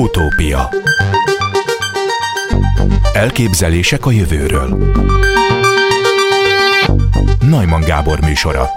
[0.00, 0.68] Utópia
[3.12, 4.94] Elképzelések a jövőről
[7.40, 8.68] Najman Gábor műsora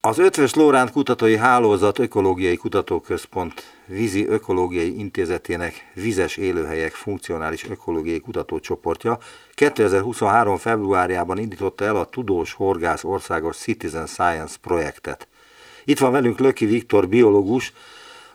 [0.00, 9.18] Az Ötvös Lóránt Kutatói Hálózat Ökológiai Kutatóközpont Vízi Ökológiai Intézetének Vizes Élőhelyek Funkcionális Ökológiai Kutatócsoportja
[9.54, 10.56] 2023.
[10.56, 15.28] februárjában indította el a Tudós Horgász Országos Citizen Science projektet.
[15.84, 17.72] Itt van velünk Löki Viktor, biológus,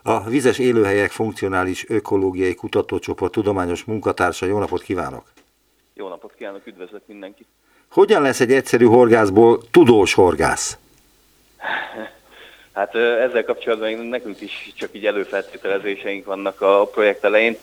[0.03, 4.45] a Vizes Élőhelyek Funkcionális Ökológiai Kutatócsoport tudományos munkatársa.
[4.45, 5.23] Jó napot kívánok!
[5.93, 7.47] Jó napot kívánok, üdvözlök mindenkit!
[7.91, 10.77] Hogyan lesz egy egyszerű horgászból tudós horgász?
[12.73, 17.57] Hát ezzel kapcsolatban nekünk is csak így előfeltételezéseink vannak a projekt elején,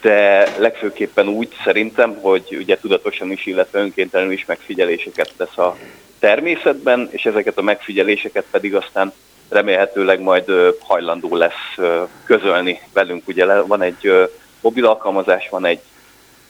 [0.00, 5.76] de legfőképpen úgy szerintem, hogy ugye tudatosan is, illetve önkéntelenül is megfigyeléseket tesz a
[6.18, 9.12] természetben, és ezeket a megfigyeléseket pedig aztán
[9.48, 11.78] remélhetőleg majd hajlandó lesz
[12.24, 13.28] közölni velünk.
[13.28, 14.28] Ugye van egy
[14.60, 15.80] mobil alkalmazás, van egy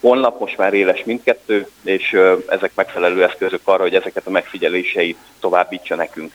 [0.00, 2.16] honlap, most már éles mindkettő, és
[2.48, 6.32] ezek megfelelő eszközök arra, hogy ezeket a megfigyeléseit továbbítsa nekünk.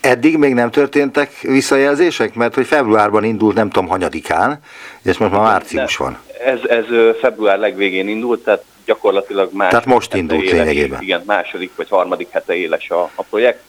[0.00, 4.60] Eddig még nem történtek visszajelzések, mert hogy februárban indult, nem tudom, hanyadikán,
[5.02, 6.18] és most már március van.
[6.44, 6.84] Ez, ez
[7.20, 9.70] február legvégén indult, tehát gyakorlatilag más.
[9.70, 11.02] Tehát most indult lényegében.
[11.02, 13.62] Igen, második vagy harmadik hete éles a, a projekt,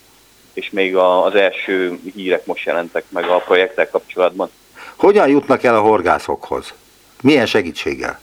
[0.57, 4.49] és még a, az első hírek most jelentek meg a projekttel kapcsolatban.
[4.95, 6.73] Hogyan jutnak el a horgászokhoz?
[7.21, 8.19] Milyen segítséggel?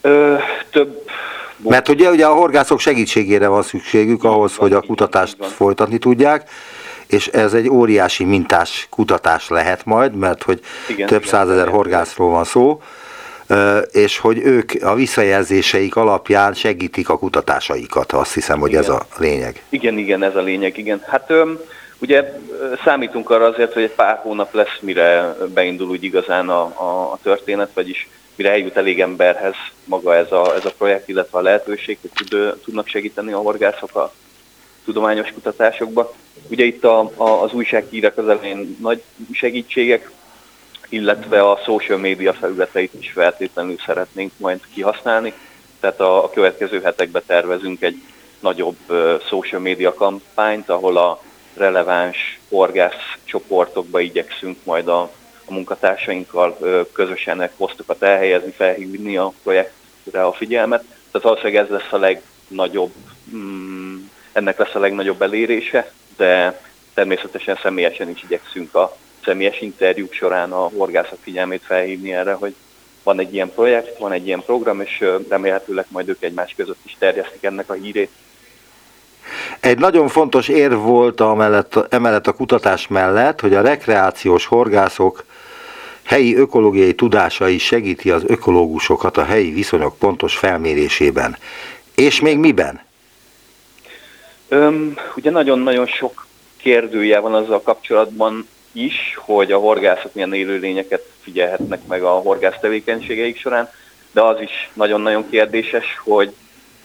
[0.00, 0.36] Ö,
[0.70, 1.08] több
[1.56, 6.50] mert ugye, ugye a horgászok segítségére van szükségük ahhoz, hogy a kutatást folytatni tudják,
[7.06, 12.44] és ez egy óriási mintás kutatás lehet majd, mert hogy igen, több százezer horgászról van
[12.44, 12.82] szó,
[13.90, 18.82] és hogy ők a visszajelzéseik alapján segítik a kutatásaikat, azt hiszem, hogy igen.
[18.82, 19.62] ez a lényeg.
[19.68, 21.02] Igen, igen, ez a lényeg, igen.
[21.06, 21.32] Hát
[21.98, 22.32] ugye
[22.84, 27.18] számítunk arra azért, hogy egy pár hónap lesz, mire beindul úgy igazán a, a, a
[27.22, 31.98] történet, vagyis mire eljut elég emberhez maga ez a, ez a projekt, illetve a lehetőség,
[32.00, 34.12] hogy tud, tudnak segíteni a horgászok a
[34.84, 36.14] tudományos kutatásokba.
[36.48, 39.02] Ugye itt a, a, az újsághírek az elején nagy
[39.32, 40.10] segítségek,
[40.88, 45.32] illetve a social media felületeit is feltétlenül szeretnénk majd kihasználni.
[45.80, 48.02] Tehát a, a következő hetekben tervezünk egy
[48.40, 51.22] nagyobb uh, social media kampányt, ahol a
[51.56, 55.00] releváns horgász csoportokba igyekszünk majd a,
[55.44, 60.80] a munkatársainkkal uh, közösen posztokat elhelyezni, felhívni a projektre a figyelmet.
[60.80, 62.92] Tehát valószínűleg ez lesz a legnagyobb,
[63.34, 63.96] mm,
[64.32, 66.60] ennek lesz a legnagyobb elérése, de
[66.94, 72.54] természetesen személyesen is igyekszünk a személyes interjúk során a horgászok figyelmét felhívni erre, hogy
[73.02, 76.96] van egy ilyen projekt, van egy ilyen program, és remélhetőleg majd ők egymás között is
[76.98, 78.10] terjesztik ennek a hírét.
[79.60, 85.24] Egy nagyon fontos érv volt amellett, emellett a kutatás mellett, hogy a rekreációs horgászok
[86.02, 91.36] helyi ökológiai tudásai segíti az ökológusokat a helyi viszonyok pontos felmérésében.
[91.94, 92.80] És még miben?
[94.48, 96.26] Öm, ugye nagyon-nagyon sok
[96.56, 103.38] kérdője van azzal kapcsolatban, is, hogy a horgászok milyen élőlényeket figyelhetnek meg a horgász tevékenységeik
[103.38, 103.70] során,
[104.12, 106.34] de az is nagyon-nagyon kérdéses, hogy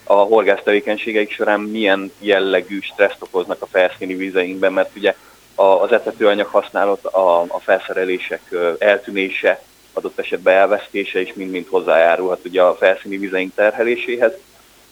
[0.03, 5.16] a horgász tevékenységeik során milyen jellegű stresszt okoznak a felszíni vizeinkben, mert ugye
[5.56, 8.41] az etetőanyag használat, a, a felszerelések
[8.80, 9.62] eltűnése,
[9.94, 14.34] adott esetben elvesztése is mind-mind hozzájárulhat ugye a felszíni vizeink terheléséhez,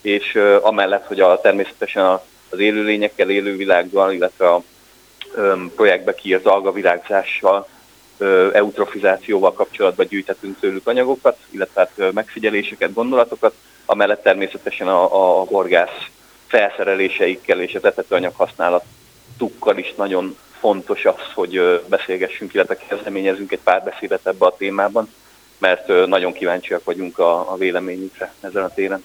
[0.02, 4.64] és amellett, hogy a, természetesen az élőlényekkel, élővilággal, illetve a
[5.76, 7.68] projektbe kiírt algavirágzással,
[8.54, 13.54] eutrofizációval kapcsolatban gyűjtetünk tőlük anyagokat, illetve hát megfigyeléseket, gondolatokat,
[13.86, 16.06] amellett természetesen a, a horgász
[16.48, 23.84] felszereléseikkel és az etetőanyag használatukkal is nagyon fontos az, hogy beszélgessünk, illetve kezdeményezünk egy pár
[23.84, 25.14] beszédet ebbe a témában,
[25.58, 29.04] mert nagyon kíváncsiak vagyunk a, a véleményükre ezen a téren.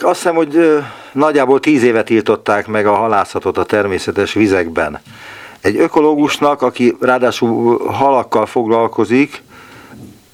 [0.00, 0.82] Azt hiszem, hogy
[1.12, 5.00] nagyjából tíz évet tiltották meg a halászatot a természetes vizekben.
[5.60, 9.42] Egy ökológusnak, aki ráadásul halakkal foglalkozik,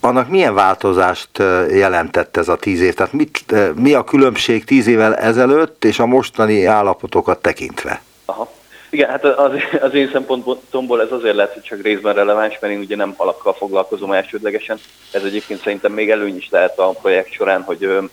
[0.00, 1.38] annak milyen változást
[1.70, 2.94] jelentett ez a tíz év?
[2.94, 8.02] Tehát mit, mi a különbség tíz évvel ezelőtt és a mostani állapotokat tekintve?
[8.24, 8.52] Aha.
[8.90, 12.78] Igen, hát az, az én szempontomból ez azért lehet, hogy csak részben releváns, mert én
[12.78, 14.78] ugye nem halakkal foglalkozom elsődlegesen.
[15.12, 18.10] Ez egyébként szerintem még előny is lehet a projekt során, hogy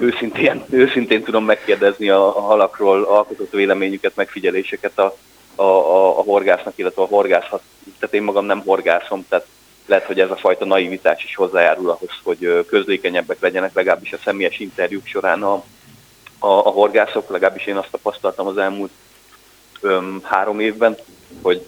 [0.00, 5.16] őszintén, őszintén tudom megkérdezni a, halakról alkotott véleményüket, megfigyeléseket a,
[5.54, 7.62] a, a, a horgásznak, illetve a horgászhat.
[7.98, 9.46] Tehát én magam nem horgászom, tehát
[9.86, 14.58] lehet, hogy ez a fajta naivitás is hozzájárul ahhoz, hogy közlékenyebbek legyenek, legalábbis a személyes
[14.58, 15.52] interjúk során a,
[16.38, 18.90] a, a horgászok, legalábbis én azt tapasztaltam az elmúlt
[19.80, 20.96] öm, három évben,
[21.42, 21.64] hogy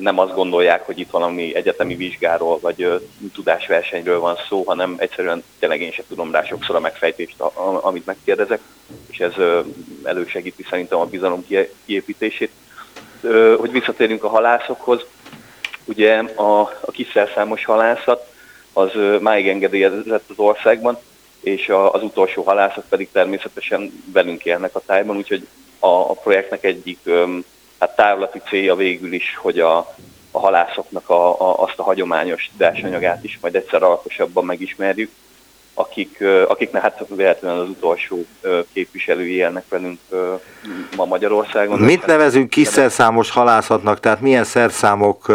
[0.00, 5.80] nem azt gondolják, hogy itt valami egyetemi vizsgáról vagy tudásversenyről van szó, hanem egyszerűen tényleg
[5.80, 7.40] én sem tudom rá sokszor a megfejtést,
[7.80, 8.60] amit megkérdezek,
[9.10, 9.32] és ez
[10.02, 11.46] elősegíti szerintem a bizalom
[11.84, 12.50] kiépítését.
[13.56, 15.04] Hogy visszatérjünk a halászokhoz,
[15.84, 18.30] ugye a, a kiszerszámos halászat
[18.72, 20.98] az máig engedélyezett az országban,
[21.40, 25.46] és a, az utolsó halászok pedig természetesen velünk élnek a tájban, úgyhogy
[25.78, 26.98] a, a projektnek egyik
[27.82, 29.94] hát távlati célja végül is, hogy a,
[30.30, 35.10] a halászoknak a, a, azt a hagyományos társanyagát is majd egyszer alakosabban megismerjük,
[35.74, 38.24] akik, akiknek hát véletlenül az utolsó
[38.72, 40.00] képviselői élnek velünk
[40.96, 41.78] ma Magyarországon.
[41.78, 45.26] Mit nevezünk kis szerszámos halászatnak, tehát milyen szerszámok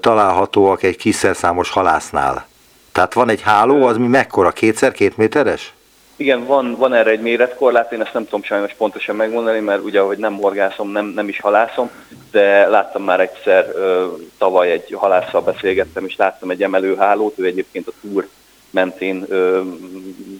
[0.00, 2.46] találhatóak egy kis szerszámos halásznál?
[2.92, 4.50] Tehát van egy háló, az mi mekkora?
[4.50, 5.75] Kétszer két méteres?
[6.16, 10.00] Igen, van, van erre egy méretkorlát, én ezt nem tudom sajnos pontosan megmondani, mert ugye,
[10.00, 11.90] hogy nem horgászom, nem, nem is halászom,
[12.30, 13.72] de láttam már egyszer,
[14.38, 18.28] tavaly egy halásszal beszélgettem, és láttam egy emelőhálót, ő egyébként a túr
[18.70, 19.26] mentén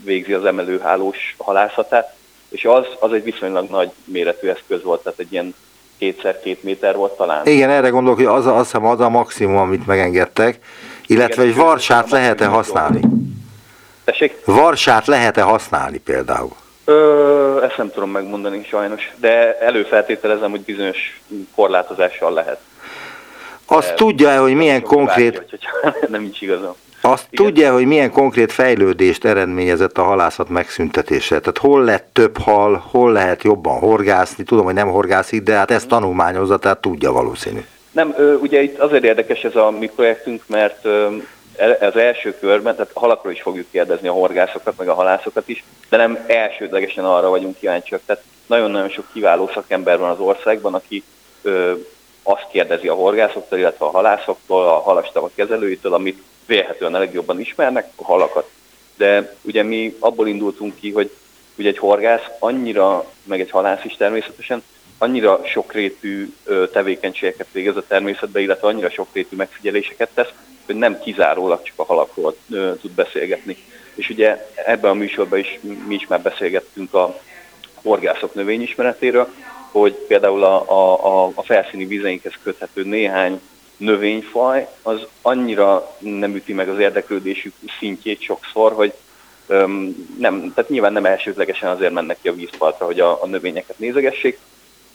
[0.05, 2.15] végzi az emelőhálós halászatát,
[2.49, 5.55] és az, az egy viszonylag nagy méretű eszköz volt, tehát egy ilyen
[5.99, 7.47] kétszer két méter volt talán.
[7.47, 10.59] Igen, erre gondolok, hogy az, az, az a maximum, amit megengedtek,
[11.07, 13.01] illetve egy varsát lehet-e használni?
[14.07, 14.45] Tessék?
[14.45, 16.57] Varsát lehet-e használni például?
[16.85, 21.21] Ö, ezt nem tudom megmondani sajnos, de előfeltételezem, hogy bizonyos
[21.55, 22.59] korlátozással lehet.
[23.67, 25.33] Azt tudja-e, hogy milyen konkrét...
[25.83, 26.75] Bárki, nem nincs igazam.
[27.01, 27.45] Azt Igen.
[27.45, 31.41] tudja, hogy milyen konkrét fejlődést eredményezett a halászat megszüntetése?
[31.41, 34.45] Tehát hol lett több hal, hol lehet jobban horgászni?
[34.45, 37.61] Tudom, hogy nem horgászik, de hát ezt tanulmányozza, tehát tudja valószínű.
[37.93, 40.87] Nem, ugye itt azért érdekes ez a mi projektünk, mert
[41.81, 45.97] az első körben, tehát halakról is fogjuk kérdezni a horgászokat, meg a halászokat is, de
[45.97, 48.01] nem elsődlegesen arra vagyunk kíváncsiak.
[48.07, 51.03] Tehát nagyon-nagyon sok kiváló szakember van az országban, aki
[51.43, 51.73] ö,
[52.23, 57.89] azt kérdezi a horgászoktól, illetve a halászoktól, a halastavak kezelőitől, amit vélhetően a legjobban ismernek,
[57.97, 58.51] a halakat.
[58.97, 61.11] De ugye mi abból indultunk ki, hogy
[61.59, 64.63] ugye egy horgász annyira, meg egy halász is természetesen,
[64.99, 66.35] annyira sokrétű
[66.73, 70.33] tevékenységeket végez a természetben, illetve annyira sokrétű megfigyeléseket tesz,
[70.67, 72.37] hogy nem kizárólag csak a halakról
[72.81, 73.57] tud beszélgetni.
[73.95, 77.21] És ugye ebben a műsorban is mi is már beszélgettünk a
[77.75, 79.29] horgászok növényismeretéről,
[79.71, 80.57] hogy például a,
[81.25, 83.41] a, a felszíni vizeinkhez köthető néhány
[83.77, 88.93] növényfaj az annyira nem üti meg az érdeklődésük szintjét sokszor, hogy
[89.47, 93.79] öm, nem, tehát nyilván nem elsődlegesen azért mennek ki a vízpartra, hogy a, a növényeket
[93.79, 94.39] nézegessék,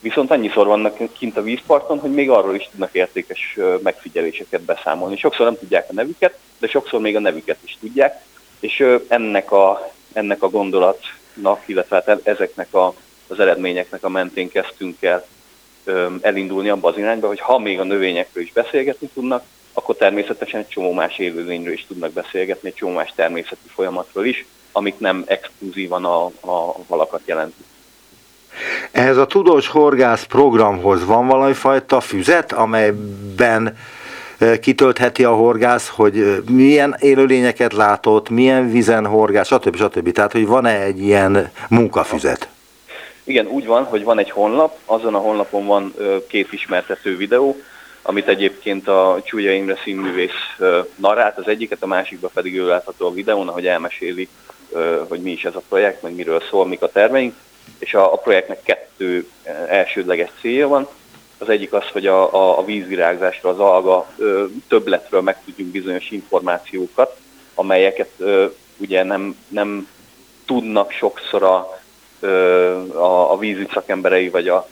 [0.01, 5.17] viszont annyiszor vannak kint a vízparton, hogy még arról is tudnak értékes megfigyeléseket beszámolni.
[5.17, 8.23] Sokszor nem tudják a nevüket, de sokszor még a nevüket is tudják,
[8.59, 12.93] és ennek a, ennek a gondolatnak, illetve hát ezeknek a,
[13.27, 15.25] az eredményeknek a mentén kezdtünk el
[16.21, 19.43] elindulni abba az irányba, hogy ha még a növényekről is beszélgetni tudnak,
[19.73, 24.45] akkor természetesen egy csomó más élőlényről is tudnak beszélgetni, egy csomó más természeti folyamatról is,
[24.71, 27.65] amik nem exkluzívan a, a halakat jelentik.
[28.91, 33.77] Ehhez a tudós horgász programhoz van valami fajta füzet, amelyben
[34.61, 39.75] kitöltheti a horgász, hogy milyen élőlényeket látott, milyen vizen horgász, stb.
[39.75, 40.11] stb.
[40.11, 42.47] Tehát, hogy van-e egy ilyen munkafüzet?
[43.23, 45.93] Igen, úgy van, hogy van egy honlap, azon a honlapon van
[46.27, 47.61] két ismertető videó,
[48.01, 50.57] amit egyébként a Csúlya Imre színművész
[50.95, 54.27] narrált, az egyiket, a másikba pedig ő látható a videón, ahogy elmeséli,
[55.07, 57.33] hogy mi is ez a projekt, meg miről szól, mik a terveink,
[57.79, 59.29] és a, a projektnek kettő
[59.67, 60.87] elsődleges célja van.
[61.37, 67.17] Az egyik az, hogy a, a, a vízvirágzásra, az alga ö, többletről megtudjunk bizonyos információkat,
[67.55, 68.45] amelyeket ö,
[68.77, 69.87] ugye nem, nem
[70.45, 71.79] tudnak sokszor a,
[72.93, 74.67] a, a vízügy szakemberei, vagy a,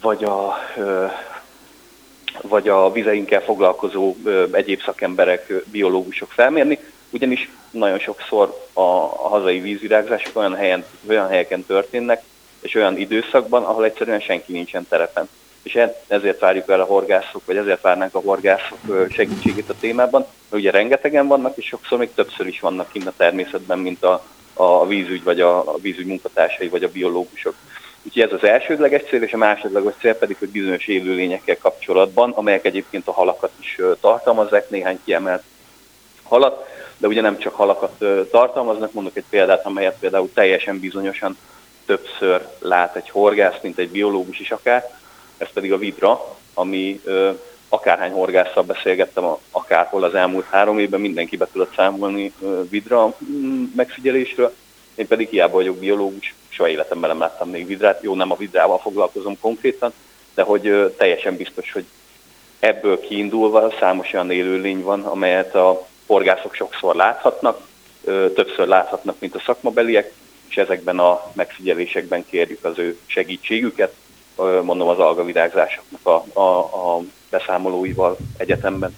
[0.00, 0.56] vagy a,
[2.42, 4.16] vagy a vizeinkkel foglalkozó
[4.52, 6.78] egyéb szakemberek, biológusok felmérni,
[7.10, 12.22] ugyanis nagyon sokszor a, a hazai vízvirágzások olyan, helyen, olyan helyeken történnek,
[12.60, 15.28] és olyan időszakban, ahol egyszerűen senki nincsen terepen.
[15.62, 18.78] És e, ezért várjuk el a horgászok, vagy ezért várnánk a horgászok
[19.10, 23.12] segítségét a témában, mert ugye rengetegen vannak, és sokszor még többször is vannak kint a
[23.16, 24.24] természetben, mint a,
[24.54, 27.54] a vízügy, vagy a, a vízügy munkatársai, vagy a biológusok.
[28.02, 32.64] Úgyhogy ez az elsődleges cél, és a másodlagos cél pedig, hogy bizonyos élőlényekkel kapcsolatban, amelyek
[32.64, 35.42] egyébként a halakat is tartalmazzák, néhány kiemelt
[36.22, 36.68] halat,
[37.00, 41.36] de ugye nem csak halakat tartalmaznak, mondok egy példát, amelyet például teljesen bizonyosan
[41.86, 44.98] többször lát egy horgász, mint egy biológus is akár,
[45.38, 47.00] ez pedig a vidra, ami
[47.68, 52.32] akárhány horgásszal beszélgettem akárhol az elmúlt három évben, mindenki be tudott számolni
[52.68, 54.54] vidra mm, megfigyelésről.
[54.94, 58.02] Én pedig hiába vagyok biológus, soha életemben nem láttam még vidrát.
[58.02, 59.92] Jó, nem a vidrával foglalkozom konkrétan,
[60.34, 61.84] de hogy teljesen biztos, hogy
[62.58, 67.60] ebből kiindulva számos olyan élőlény van, amelyet a horgászok sokszor láthatnak,
[68.34, 70.12] többször láthatnak, mint a szakmabeliek,
[70.48, 73.94] és ezekben a megfigyelésekben kérjük az ő segítségüket,
[74.62, 78.94] mondom az algavirágzásoknak a, a, a beszámolóival egyetemben.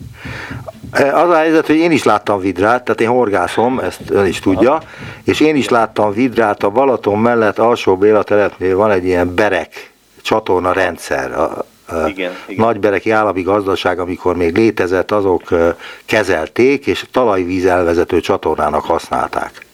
[0.93, 4.81] Az a helyzet, hogy én is láttam vidrát, tehát én horgászom, ezt ön is tudja,
[5.25, 9.93] és én is láttam vidrát, a Balaton mellett alsó Béla telepnél van egy ilyen berek
[10.23, 11.35] csatorna rendszer.
[12.09, 12.65] Igen, igen.
[12.65, 15.43] Nagybereki állami gazdaság, amikor még létezett, azok
[16.05, 19.67] kezelték, és talajvíz elvezető csatornának használták.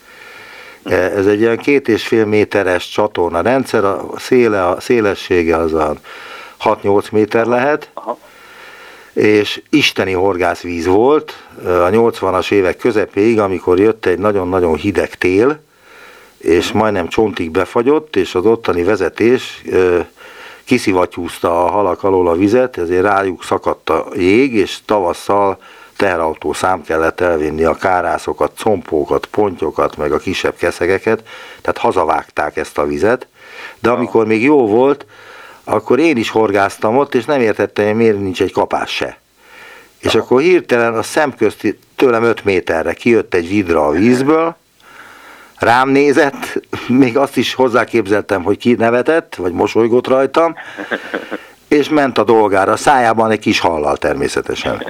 [0.90, 5.94] Ez egy ilyen két és fél méteres csatorna rendszer, a, széle, a szélessége az a
[6.64, 8.18] 6-8 méter lehet, Aha.
[9.12, 15.60] és isteni horgászvíz volt a 80-as évek közepéig, amikor jött egy nagyon-nagyon hideg tél,
[16.38, 19.62] és majdnem csontig befagyott, és az ottani vezetés
[20.68, 25.58] kiszivattyúzta a halak alól a vizet, ezért rájuk szakadt a jég, és tavasszal
[25.96, 31.22] teherautó szám kellett elvinni a kárászokat, compókat, pontyokat, meg a kisebb keszegeket,
[31.60, 33.26] tehát hazavágták ezt a vizet,
[33.78, 35.06] de amikor még jó volt,
[35.64, 39.18] akkor én is horgáztam ott, és nem értettem, hogy miért nincs egy kapás se.
[39.98, 44.56] És akkor hirtelen a szemközti tőlem 5 méterre kijött egy vidra a vízből,
[45.58, 50.54] rám nézett, még azt is hozzáképzeltem, hogy ki nevetett, vagy mosolygott rajtam,
[51.68, 54.82] és ment a dolgára, szájában egy kis hallal természetesen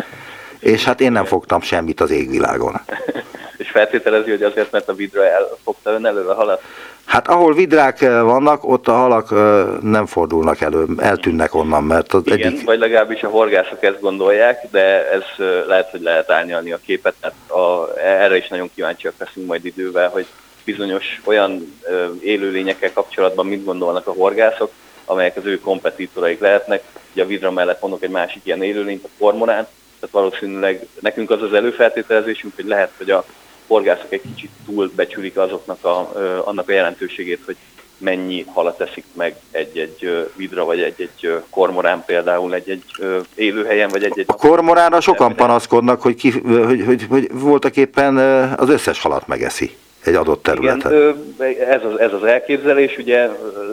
[0.58, 2.80] és hát én nem fogtam semmit az égvilágon.
[3.58, 6.62] és feltételezi, hogy azért, mert a vidra elfogta ön elő a halat?
[7.04, 12.12] Hát ahol vidrák eh, vannak, ott a halak eh, nem fordulnak elő, eltűnnek onnan, mert
[12.12, 12.64] az Igen, egyik...
[12.64, 17.14] vagy legalábbis a horgászok ezt gondolják, de ez eh, lehet, hogy lehet árnyalni a képet,
[17.20, 20.26] mert a, erre is nagyon kíváncsiak leszünk majd idővel, hogy
[20.72, 21.78] bizonyos olyan
[22.20, 24.72] élőlényekkel kapcsolatban mit gondolnak a horgászok,
[25.04, 26.82] amelyek az ő kompetitoraik lehetnek.
[27.12, 29.66] Ugye a vidra mellett mondok egy másik ilyen élőlényt, a kormorán,
[30.00, 33.24] tehát valószínűleg nekünk az az előfeltételezésünk, hogy lehet, hogy a
[33.66, 36.12] horgászok egy kicsit túl becsülik azoknak a,
[36.44, 37.56] annak a jelentőségét, hogy
[37.98, 42.84] mennyi halat eszik meg egy-egy vidra, vagy egy-egy kormorán például egy-egy
[43.34, 44.24] élőhelyen, vagy egy-egy...
[44.28, 48.16] A kormoránra sokan panaszkodnak, hogy, ki, hogy, hogy, hogy voltak éppen
[48.56, 49.76] az összes halat megeszi
[50.08, 50.92] egy adott területen.
[51.38, 53.28] Igen, ez az, ez az elképzelés, ugye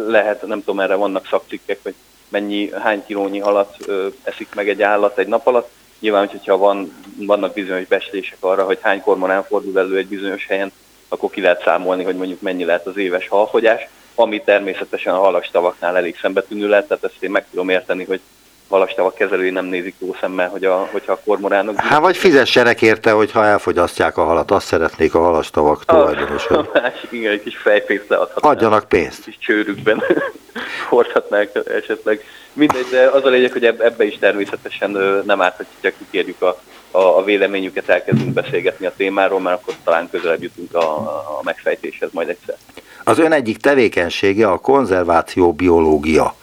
[0.07, 1.93] lehet, nem tudom, erre vannak szakcikkek, hogy
[2.29, 3.77] mennyi, hány kilónyi halat
[4.23, 8.77] eszik meg egy állat egy nap alatt, Nyilván, hogyha van, vannak bizonyos beszélések arra, hogy
[8.81, 10.71] hány kormorán fordul elő egy bizonyos helyen,
[11.07, 15.97] akkor ki lehet számolni, hogy mondjuk mennyi lehet az éves halfogyás, ami természetesen a halastavaknál
[15.97, 18.19] elég szembetűnő lehet, tehát ezt én meg tudom érteni, hogy
[18.69, 21.79] halastavak kezelői nem nézik jó szemmel, hogy a, hogyha a kormoránok...
[21.79, 26.57] Hát vagy fizessenek érte, hogyha elfogyasztják a halat, azt szeretnék a halastavak tulajdonosok.
[26.57, 28.51] A másik, igen, egy kis fejpénzt leadhatnák.
[28.51, 29.23] Adjanak pénzt.
[29.23, 30.03] Kis csőrükben
[30.89, 31.49] hordhatnák
[31.81, 32.23] esetleg.
[32.53, 34.91] Mindegy, de az a lényeg, hogy ebbe is természetesen
[35.25, 40.09] nem árt, hogy kikérjük a, a, a véleményüket, elkezdünk beszélgetni a témáról, mert akkor talán
[40.09, 40.97] közelebb jutunk a,
[41.37, 42.55] a megfejtéshez majd egyszer.
[43.03, 46.35] Az ön egyik tevékenysége a konzerváció biológia.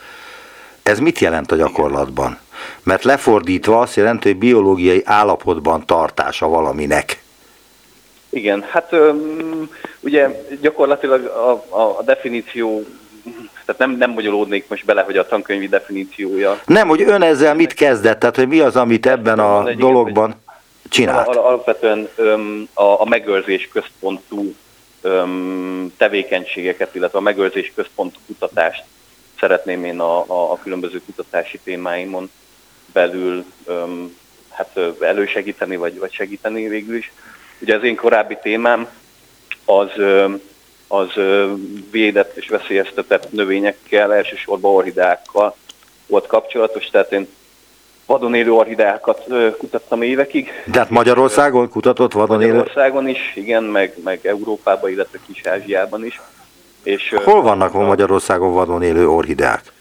[0.82, 2.38] Ez mit jelent a gyakorlatban?
[2.82, 7.22] Mert lefordítva azt jelenti, hogy biológiai állapotban tartása valaminek.
[8.28, 8.94] Igen, hát
[10.00, 12.84] ugye gyakorlatilag a, a, a definíció
[13.64, 16.60] tehát nem, nem bonyolódnék most bele, hogy a tankönyvi definíciója.
[16.66, 20.34] Nem, hogy ön ezzel mit kezdett, tehát hogy mi az, amit ebben a dologban
[20.88, 21.36] csinált?
[21.36, 22.08] Alapvetően
[22.74, 24.54] a, a megőrzés központú
[25.96, 28.84] tevékenységeket, illetve a megőrzés központú kutatást
[29.42, 32.30] szeretném én a, a, a különböző kutatási témáimon
[32.92, 34.16] belül öm,
[34.50, 37.12] hát elősegíteni, vagy, vagy segíteni végül is.
[37.58, 38.88] Ugye az én korábbi témám
[39.64, 39.90] az,
[40.88, 41.08] az
[41.90, 45.56] védett és veszélyeztetett növényekkel, elsősorban orhideákkal
[46.06, 47.28] volt kapcsolatos, tehát én
[48.06, 49.26] vadon élő orhideákat
[49.58, 50.50] kutattam évekig.
[50.64, 52.52] De hát Magyarországon kutatott vadon élő?
[52.52, 56.20] Magyarországon is, igen, meg, meg Európában, illetve Kis-Ázsiában is.
[56.82, 59.72] És, Hol vannak a Magyarországon vadon élő orhideák?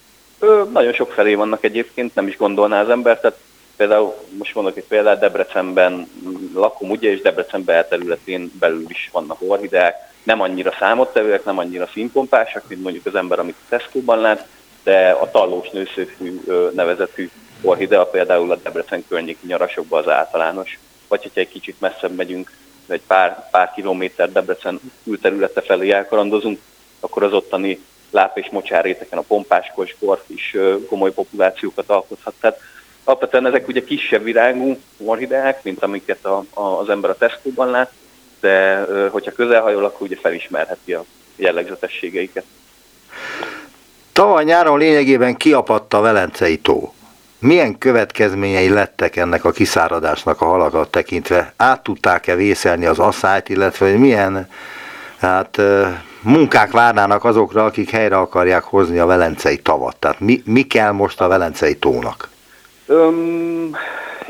[0.72, 3.38] Nagyon sok felé vannak egyébként, nem is gondolná az ember, tehát
[3.76, 6.08] például most mondok egy példát, Debrecenben
[6.54, 12.64] lakom ugye, és Debrecen belterületén belül is vannak orhideák, nem annyira számottevőek, nem annyira színpompásak,
[12.68, 14.46] mint mondjuk az ember, amit Tesco-ban lát,
[14.82, 16.40] de a tallós nőszőfű
[16.74, 17.30] nevezetű
[17.62, 20.78] orhidea például a Debrecen környéki nyarasokban az általános,
[21.08, 22.50] vagy hogyha egy kicsit messzebb megyünk,
[22.86, 26.58] egy pár, pár kilométer Debrecen külterülete felé elkarandozunk,
[27.02, 27.80] akkor az ottani
[28.10, 30.56] láp és mocsárréteken a pompáskos gorf is
[30.88, 32.34] komoly populációkat alkothat.
[32.40, 32.60] Tehát
[33.04, 37.92] alapvetően ezek ugye kisebb virágú orhideák, mint amiket a, a, az ember a Tesco-ban lát,
[38.40, 41.04] de hogyha közelhajol, akkor ugye felismerheti a
[41.36, 42.44] jellegzetességeiket.
[44.12, 46.94] Tavaly nyáron lényegében kiapadt a Velencei tó.
[47.38, 51.52] Milyen következményei lettek ennek a kiszáradásnak a halakat tekintve?
[51.56, 54.48] Át tudták-e vészelni az asszályt, illetve hogy milyen
[55.18, 55.60] hát,
[56.22, 59.96] munkák várnának azokra, akik helyre akarják hozni a Velencei tavat?
[59.96, 62.28] Tehát mi, mi kell most a Velencei tónak?
[62.86, 63.76] Öm,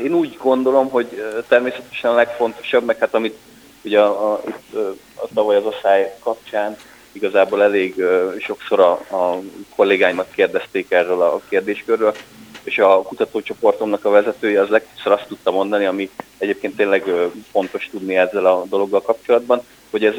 [0.03, 3.37] én úgy gondolom, hogy természetesen a legfontosabb, meg hát amit
[3.81, 4.75] ugye a, a, itt,
[5.15, 6.75] a tavaly az asszály kapcsán
[7.11, 9.39] igazából elég uh, sokszor a, a
[9.75, 12.15] kollégáimat kérdezték erről a kérdéskörről,
[12.63, 17.03] és a kutatócsoportomnak a vezetője az legtöbbször azt tudta mondani, ami egyébként tényleg
[17.51, 20.15] fontos tudni ezzel a dologgal kapcsolatban, hogy ez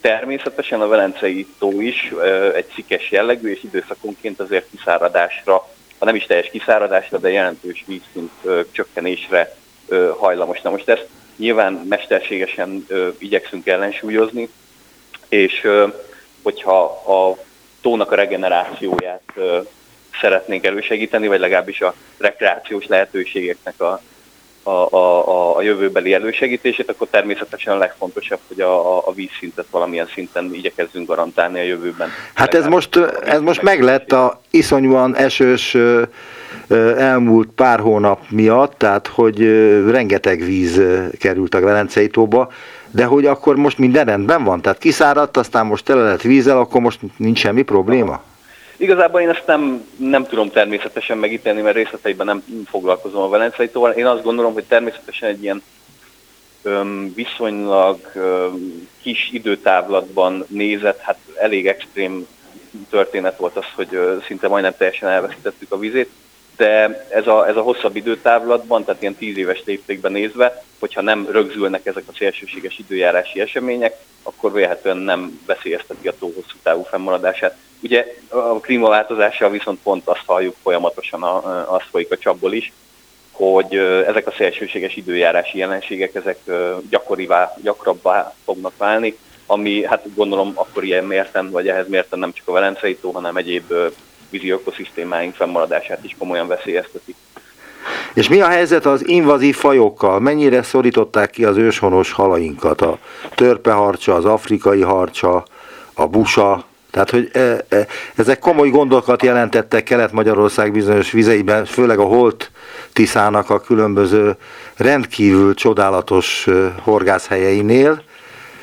[0.00, 2.12] természetesen a Velencei tó is
[2.54, 8.30] egy szikes jellegű, és időszakonként azért kiszáradásra, ha nem is teljes kiszáradásra, de jelentős vízszint
[8.70, 9.56] csökkenésre
[10.18, 10.60] hajlamos.
[10.60, 12.86] Na most ezt nyilván mesterségesen
[13.18, 14.48] igyekszünk ellensúlyozni,
[15.28, 15.68] és
[16.42, 17.36] hogyha a
[17.80, 19.32] tónak a regenerációját
[20.20, 24.00] szeretnénk elősegíteni, vagy legalábbis a rekreációs lehetőségeknek a,
[24.62, 30.50] a, a, a jövőbeli elősegítését, akkor természetesen a legfontosabb, hogy a, a vízszintet valamilyen szinten
[30.54, 32.08] igyekezzünk garantálni a jövőben.
[32.34, 35.76] Hát ez most, ez most meglett a iszonyúan esős
[36.98, 39.38] elmúlt pár hónap miatt, tehát hogy
[39.90, 40.80] rengeteg víz
[41.18, 42.52] került a Velencei tóba,
[42.90, 44.60] de hogy akkor most minden rendben van?
[44.60, 48.22] Tehát kiszáradt, aztán most tele lett vízzel, akkor most nincs semmi probléma?
[48.80, 53.90] Igazából én ezt nem, nem tudom természetesen megítélni, mert részleteiben nem foglalkozom a Velencei tóval.
[53.90, 55.62] Én azt gondolom, hogy természetesen egy ilyen
[56.62, 62.26] öm, viszonylag öm, kis időtávlatban nézett, hát elég extrém
[62.90, 66.10] történet volt az, hogy ö, szinte majdnem teljesen elveszítettük a vizét
[66.60, 71.26] de ez a, ez a hosszabb időtávlatban, tehát ilyen tíz éves léptékben nézve, hogyha nem
[71.30, 77.56] rögzülnek ezek a szélsőséges időjárási események, akkor véletlenül nem veszélyezteti a tó hosszú távú fennmaradását.
[77.82, 81.22] Ugye a klímaváltozással viszont pont azt halljuk folyamatosan,
[81.66, 82.72] azt folyik a csapból is,
[83.30, 83.74] hogy
[84.06, 86.38] ezek a szélsőséges időjárási jelenségek, ezek
[86.90, 89.16] gyakorivá, gyakrabbá fognak válni,
[89.46, 93.36] ami hát gondolom akkor ilyen mérten, vagy ehhez mérten nem csak a Velencei tó, hanem
[93.36, 93.72] egyéb
[94.30, 97.14] vízi ökoszisztémáink fennmaradását is komolyan veszélyezteti.
[98.14, 100.20] És mi a helyzet az invazív fajokkal?
[100.20, 102.80] Mennyire szorították ki az őshonos halainkat?
[102.80, 102.98] A
[103.34, 105.44] törpeharcsa, az afrikai harcsa,
[105.94, 112.04] a busa, tehát, hogy e, e, ezek komoly gondokat jelentettek Kelet-Magyarország bizonyos vizeiben, főleg a
[112.04, 112.50] Holt
[112.92, 114.36] Tiszának a különböző
[114.76, 116.46] rendkívül csodálatos
[116.82, 118.02] horgászhelyeinél.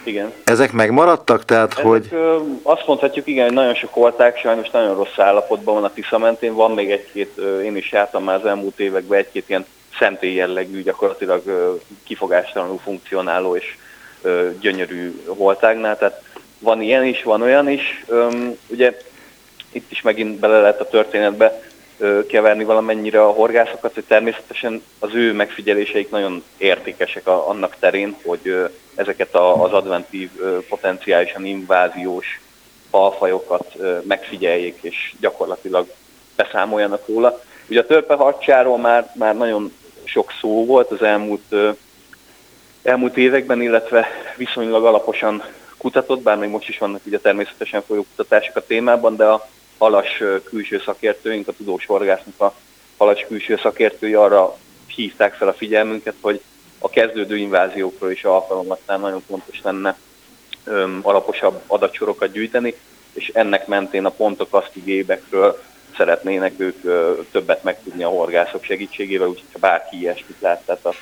[0.03, 0.31] Igen.
[0.43, 1.45] Ezek megmaradtak?
[1.45, 2.07] Tehát, Ezek, hogy...
[2.11, 6.17] Ö, azt mondhatjuk, igen, hogy nagyon sok volták, sajnos nagyon rossz állapotban van a Tisza
[6.17, 6.53] mentén.
[6.53, 9.65] Van még egy-két, én is jártam már az elmúlt években egy-két ilyen
[9.99, 13.75] szentély jellegű, gyakorlatilag ö, kifogástalanul funkcionáló és
[14.21, 15.97] ö, gyönyörű voltágnál.
[15.97, 16.21] Tehát
[16.59, 18.03] van ilyen is, van olyan is.
[18.07, 18.29] Ö,
[18.67, 18.97] ugye
[19.71, 21.61] itt is megint bele lehet a történetbe
[22.27, 28.69] keverni valamennyire a horgászokat, hogy természetesen az ő megfigyeléseik nagyon értékesek a, annak terén, hogy
[28.95, 30.29] ezeket a, az adventív,
[30.69, 32.41] potenciálisan inváziós
[32.89, 35.87] falfajokat megfigyeljék, és gyakorlatilag
[36.35, 37.41] beszámoljanak róla.
[37.69, 41.55] Ugye a törpeharcsáról már, már nagyon sok szó volt az elmúlt,
[42.83, 45.43] elmúlt években, illetve viszonylag alaposan
[45.77, 50.23] kutatott, bár még most is vannak ugye természetesen folyó kutatások a témában, de a halas
[50.43, 52.53] külső szakértőink, a tudós horgásznak a
[52.97, 56.41] halas külső szakértői arra hívták fel a figyelmünket, hogy
[56.79, 59.97] a kezdődő inváziókról is alkalommal nagyon fontos lenne
[60.63, 62.75] öm, alaposabb adatsorokat gyűjteni,
[63.13, 65.63] és ennek mentén a pontok azt gébekről
[65.97, 70.93] szeretnének ők ö, többet megtudni a horgászok segítségével, úgyhogy ha bárki ilyesmit lát, tehát a,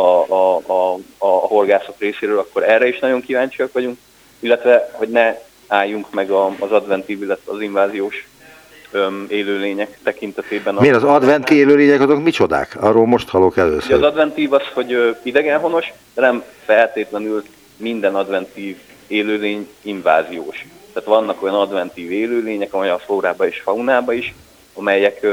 [0.00, 3.98] a, a, a, a horgászok részéről, akkor erre is nagyon kíváncsiak vagyunk,
[4.40, 8.28] illetve hogy ne álljunk meg az adventív, illetve az inváziós
[8.90, 10.74] öm, élőlények tekintetében.
[10.74, 12.76] Miért az adventi élőlények azok micsodák?
[12.80, 13.92] Arról most hallok először.
[13.92, 17.42] Az adventív az, hogy idegenhonos, de nem feltétlenül
[17.76, 18.76] minden adventív
[19.06, 20.66] élőlény inváziós.
[20.92, 24.34] Tehát vannak olyan adventív élőlények, amely a flórába és faunába is,
[24.74, 25.26] amelyek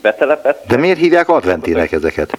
[0.00, 0.66] betelepett.
[0.66, 2.38] De miért hívják adventínek ezeket?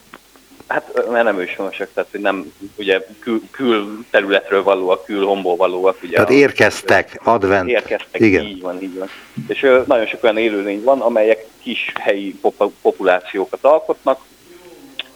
[0.68, 5.98] Hát mert nem őshonosak, tehát hogy nem ugye kül, kül területről valóak, kül homból valóak.
[6.04, 7.70] Ugye tehát érkeztek, advent.
[7.70, 8.44] Érkeztek, Igen.
[8.46, 9.10] így van, így van.
[9.48, 14.22] És ö, nagyon sok olyan élőlény van, amelyek kis helyi pop- populációkat alkotnak,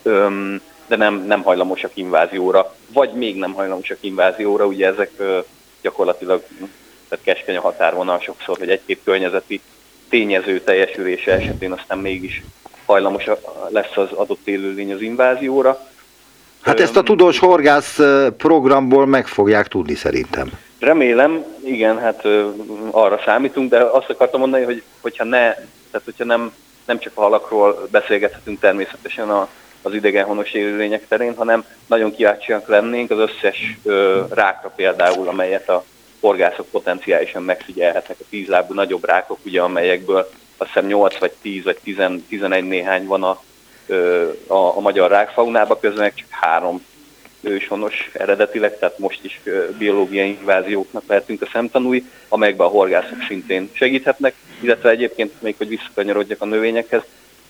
[0.02, 5.38] öm, de nem, nem hajlamosak invázióra, vagy még nem hajlamosak invázióra, ugye ezek ö,
[5.82, 6.42] gyakorlatilag
[7.08, 9.60] tehát keskeny a határvonal sokszor, hogy egy-két környezeti
[10.08, 12.42] tényező teljesülése esetén aztán mégis
[12.88, 13.24] hajlamos
[13.68, 15.80] lesz az adott élőlény az invázióra.
[16.60, 17.98] Hát ezt a tudós horgász
[18.36, 20.50] programból meg fogják tudni szerintem.
[20.78, 22.24] Remélem, igen, hát
[22.90, 25.38] arra számítunk, de azt akartam mondani, hogy hogyha ne,
[25.90, 26.52] tehát hogyha nem,
[26.86, 29.48] nem csak a halakról beszélgethetünk természetesen a,
[29.82, 35.84] az idegenhonos élőlények terén, hanem nagyon kíváncsiak lennénk az összes ö, rákra például, amelyet a
[36.20, 41.78] horgászok potenciálisan megfigyelhetnek, a tízlábú nagyobb rákok, ugye, amelyekből azt hiszem 8 vagy 10 vagy
[41.82, 41.96] 10,
[42.28, 43.42] 11 néhány van a,
[44.46, 46.84] a, a magyar rákfaunában, közben csak három
[47.40, 49.40] őshonos eredetileg, tehát most is
[49.78, 56.42] biológiai invázióknak lehetünk a szemtanúi, amelyekben a horgászok szintén segíthetnek, illetve egyébként még, hogy visszakanyarodjak
[56.42, 57.02] a növényekhez,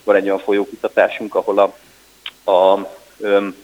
[0.03, 1.75] van egy olyan folyókutatásunk, ahol a,
[2.51, 2.87] a
[3.19, 3.55] öm,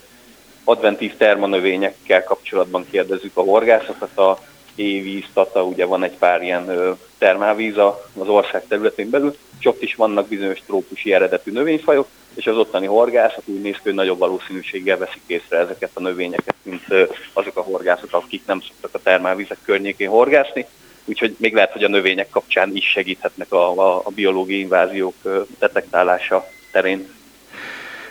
[0.63, 4.39] adventív termanövényekkel kapcsolatban kérdezzük a horgászokat, a
[4.75, 9.95] évíz, tata, ugye van egy pár ilyen termálvíz az ország területén belül, és ott is
[9.95, 14.97] vannak bizonyos trópusi eredetű növényfajok, és az ottani horgászok úgy néz ki, hogy nagyobb valószínűséggel
[14.97, 16.85] veszik észre ezeket a növényeket, mint
[17.33, 20.65] azok a horgászok, akik nem szoktak a termálvizek környékén horgászni.
[21.05, 26.47] Úgyhogy még lehet, hogy a növények kapcsán is segíthetnek a, a, a biológiai inváziók detektálása
[26.71, 27.13] terén.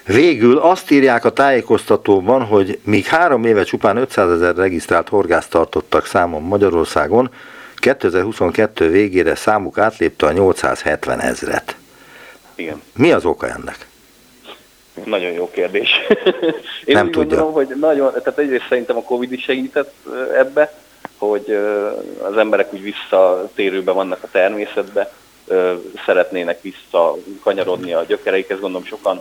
[0.06, 6.06] Végül azt írják a tájékoztatóban, hogy míg három éve csupán 500 ezer regisztrált horgász tartottak
[6.06, 7.30] számon Magyarországon,
[7.76, 11.76] 2022 végére számuk átlépte a 870 ezret.
[12.54, 12.82] Igen.
[12.96, 13.86] Mi az oka ennek?
[15.04, 15.90] Nagyon jó kérdés.
[16.84, 17.36] Én Nem úgy tudja.
[17.36, 19.94] gondolom, hogy nagyon, tehát egyrészt szerintem a Covid is segített
[20.36, 20.72] ebbe,
[21.18, 21.58] hogy
[22.22, 25.12] az emberek úgy visszatérőbe vannak a természetbe,
[26.06, 29.20] szeretnének visszakanyarodni a gyökereikhez, gondolom sokan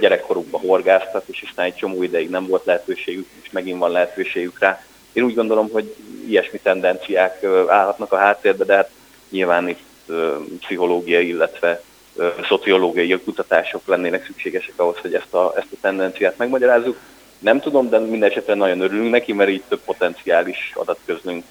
[0.00, 4.84] gyerekkorukban horgáztak, és aztán egy csomó ideig nem volt lehetőségük, és megint van lehetőségük rá.
[5.12, 5.94] Én úgy gondolom, hogy
[6.28, 8.90] ilyesmi tendenciák állhatnak a háttérbe, de hát
[9.28, 10.12] nyilván itt
[10.60, 11.82] pszichológiai, illetve
[12.48, 16.96] szociológiai kutatások lennének szükségesek ahhoz, hogy ezt a, ezt a tendenciát megmagyarázzuk.
[17.38, 21.44] Nem tudom, de minden esetre nagyon örülünk neki, mert így több potenciális adatközlünk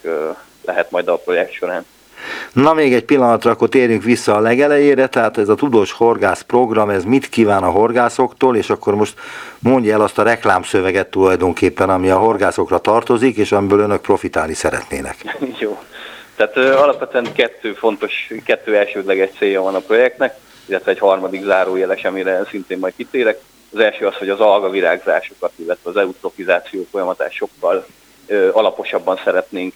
[0.66, 1.86] lehet majd a projekt során.
[2.54, 6.90] Na még egy pillanatra, akkor térjünk vissza a legelejére, tehát ez a Tudós Horgász program,
[6.90, 9.20] ez mit kíván a horgászoktól, és akkor most
[9.60, 15.38] mondja el azt a reklámszöveget tulajdonképpen, ami a horgászokra tartozik, és amiből önök profitálni szeretnének.
[15.60, 15.80] Jó.
[16.36, 22.04] Tehát ö, alapvetően kettő fontos, kettő elsődleges célja van a projektnek, illetve egy harmadik zárójeles,
[22.04, 23.40] amire szintén majd kitérek.
[23.74, 27.86] Az első az, hogy az alga virágzásokat, illetve az eutrofizáció folyamatát sokkal
[28.28, 29.74] ö, alaposabban szeretnénk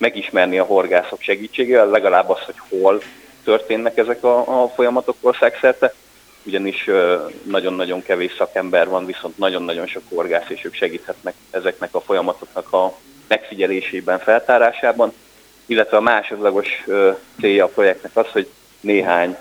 [0.00, 3.02] megismerni a horgászok segítségével, legalább az, hogy hol
[3.44, 5.94] történnek ezek a, a folyamatok országszerte,
[6.42, 6.90] ugyanis
[7.42, 12.94] nagyon-nagyon kevés szakember van, viszont nagyon-nagyon sok horgász, és ők segíthetnek ezeknek a folyamatoknak a
[13.28, 15.12] megfigyelésében, feltárásában,
[15.66, 16.84] illetve a másodlagos
[17.40, 18.48] célja a projektnek az, hogy
[18.80, 19.36] néhány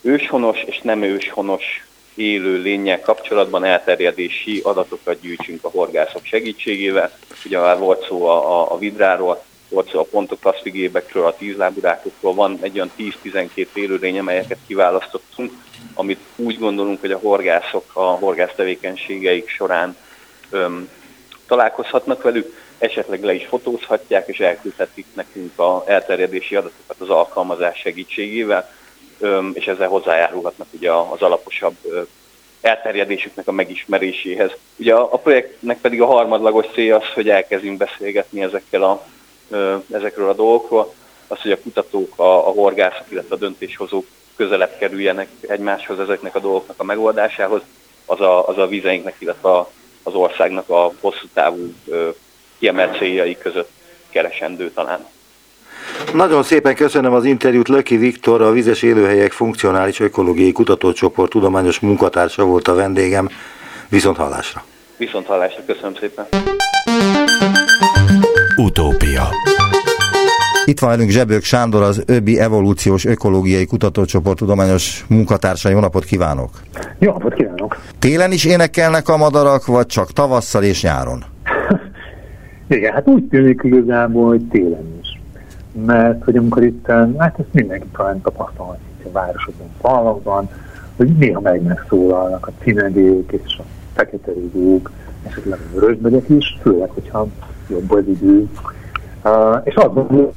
[0.00, 7.18] őshonos és nem őshonos élő lényel kapcsolatban elterjedési adatokat gyűjtsünk a horgászok segítségével.
[7.44, 12.58] Ugye már volt szó a, a, a vidráról, volt szó a pontoklaszfigébekről, a tízláburákokról, van
[12.60, 15.52] egy olyan 10-12 élőlény, amelyeket kiválasztottunk,
[15.94, 19.96] amit úgy gondolunk, hogy a horgászok a horgász tevékenységeik során
[20.50, 20.88] öm,
[21.46, 28.70] találkozhatnak velük, esetleg le is fotózhatják, és elküldhetik nekünk a elterjedési adatokat az alkalmazás segítségével,
[29.18, 31.76] öm, és ezzel hozzájárulhatnak ugye az alaposabb
[32.60, 34.50] elterjedésüknek a megismeréséhez.
[34.76, 39.06] Ugye a, a projektnek pedig a harmadlagos célja az, hogy elkezdjünk beszélgetni ezekkel a
[39.90, 40.94] ezekről a dolgokról,
[41.28, 46.40] az, hogy a kutatók, a, a horgászok, illetve a döntéshozók közelebb kerüljenek egymáshoz ezeknek a
[46.40, 47.60] dolgoknak a megoldásához,
[48.06, 49.70] az a, az a vizeinknek, illetve a,
[50.02, 51.72] az országnak a hosszú távú
[52.58, 53.70] kiemelt céljai között
[54.10, 55.06] keresendő talán.
[56.14, 57.68] Nagyon szépen köszönöm az interjút.
[57.68, 63.28] Löki Viktor, a Vizes Élőhelyek Funkcionális Ökológiai Kutatócsoport tudományos munkatársa volt a vendégem.
[63.88, 64.64] Viszont hallásra.
[64.96, 66.26] Viszont hallásra, köszönöm szépen.
[69.22, 69.62] Utópia
[70.64, 75.68] Itt van velünk Zsebők Sándor, az ÖBI Evolúciós Ökológiai Kutatócsoport tudományos munkatársa.
[75.68, 76.50] Jó napot kívánok!
[76.98, 77.76] Jó napot kívánok!
[77.98, 81.24] Télen is énekelnek a madarak, vagy csak tavasszal és nyáron?
[82.76, 85.20] Igen, hát úgy tűnik igazából, hogy télen is.
[85.86, 86.86] Mert hogy amikor itt,
[87.18, 90.48] hát ezt mindenki talán tapasztalhat itt a városokban, falvakban,
[90.96, 93.62] hogy néha meg megszólalnak a cinedék és a
[93.94, 94.90] fekete rigók,
[95.26, 97.26] esetleg a vörösbegyek is, főleg, hogyha
[97.68, 98.48] jobb az idő.
[99.24, 100.32] Uh, és azt gondolom,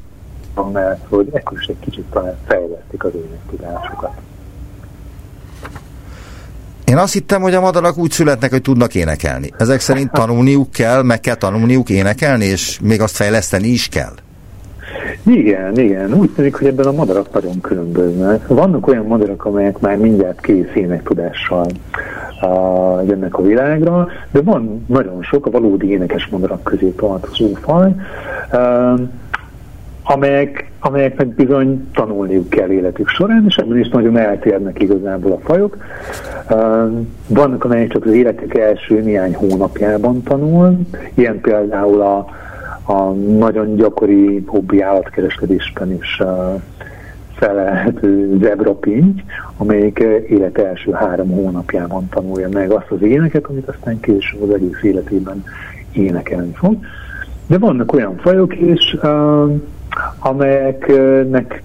[0.72, 4.12] mert hogy ekkor is egy kicsit talán fejlesztik az énektudásukat.
[6.86, 9.50] Én azt hittem, hogy a madarak úgy születnek, hogy tudnak énekelni.
[9.58, 14.14] Ezek szerint tanulniuk kell, meg kell tanulniuk énekelni, és még azt fejleszteni is kell.
[15.24, 16.14] Igen, igen.
[16.14, 18.48] Úgy tűnik, hogy ebben a madarak nagyon különböznek.
[18.48, 21.66] Vannak olyan madarak, amelyek már mindjárt kész énektudással
[22.48, 27.96] uh, jönnek a világra, de van nagyon sok a valódi énekes madarak közé tartozó faj,
[28.54, 29.00] uh,
[30.08, 35.78] amelyek, amelyeknek bizony tanulniuk kell életük során, és ebből is nagyon eltérnek igazából a fajok.
[37.28, 40.78] Vannak, amelyek csak az életük első néhány hónapjában tanul,
[41.14, 42.18] ilyen például a,
[42.94, 46.22] a nagyon gyakori hobbi állatkereskedésben is
[47.36, 49.24] felelhető zebrapinty,
[49.58, 54.82] amelyik élet első három hónapjában tanulja meg azt az éneket, amit aztán később az egész
[54.82, 55.44] életében
[55.92, 56.78] énekelni fog.
[57.48, 58.98] De vannak olyan fajok is,
[60.20, 61.64] amelyeknek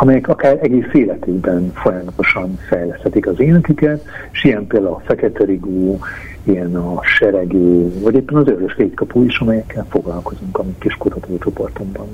[0.00, 5.98] amelyek akár egész életükben folyamatosan fejleszthetik az éneküket, és ilyen például a fekete rigó,
[6.42, 12.06] ilyen a seregő, vagy éppen az örös létkapú is, amelyekkel foglalkozunk a mi kis kutatócsoportunkban.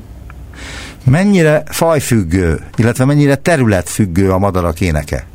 [1.04, 5.26] Mennyire fajfüggő, illetve mennyire területfüggő a madarak éneke?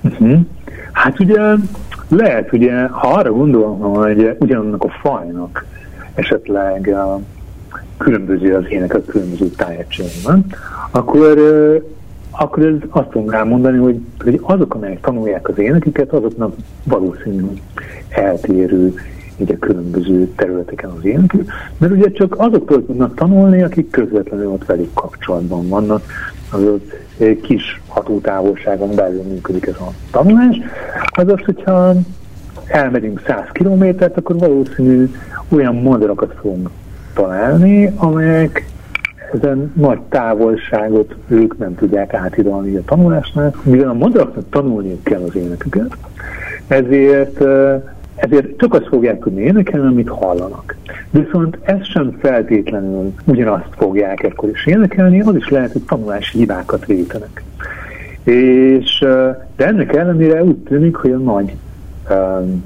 [0.00, 0.40] Uh-huh.
[0.92, 1.40] Hát ugye
[2.08, 5.66] lehet, ugye, ha arra gondolom, hogy ugyanannak a fajnak
[6.14, 7.22] esetleg uh,
[7.96, 10.46] különböző az ének a különböző tájegységben,
[10.90, 11.38] akkor,
[12.30, 17.62] akkor ez azt tudom rámondani, hogy, hogy azok, amelyek tanulják az énekeket, azoknak valószínűleg
[18.08, 18.94] eltérő
[19.40, 24.64] így a különböző területeken az énekük, mert ugye csak azoktól tudnak tanulni, akik közvetlenül ott
[24.64, 26.02] velük kapcsolatban vannak,
[26.50, 26.80] azaz
[27.42, 30.60] kis hatótávolságon belül működik ez a tanulás,
[31.10, 31.94] azaz, hogyha
[32.66, 35.10] elmegyünk 100 kilométert, akkor valószínű
[35.48, 36.70] olyan madarakat fogunk
[37.14, 38.64] találni, amelyek
[39.32, 45.36] ezen nagy távolságot ők nem tudják átidalni a tanulásnál, mivel a madaraknak tanulniuk kell az
[45.36, 45.96] éneküket,
[46.66, 47.38] ezért,
[48.20, 50.76] ezért csak azt fogják tudni énekelni, amit hallanak.
[51.10, 56.86] Viszont ez sem feltétlenül ugyanazt fogják ekkor is énekelni, az is lehet, hogy tanulási hibákat
[56.86, 57.42] vétenek.
[58.24, 58.98] És,
[59.56, 61.56] de ennek ellenére úgy tűnik, hogy a nagy
[62.10, 62.64] um,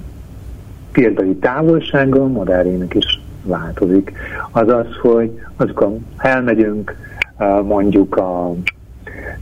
[0.92, 4.12] példai távolsága a madárének is változik.
[4.50, 6.96] Az az, hogy azok elmegyünk
[7.62, 8.48] mondjuk a,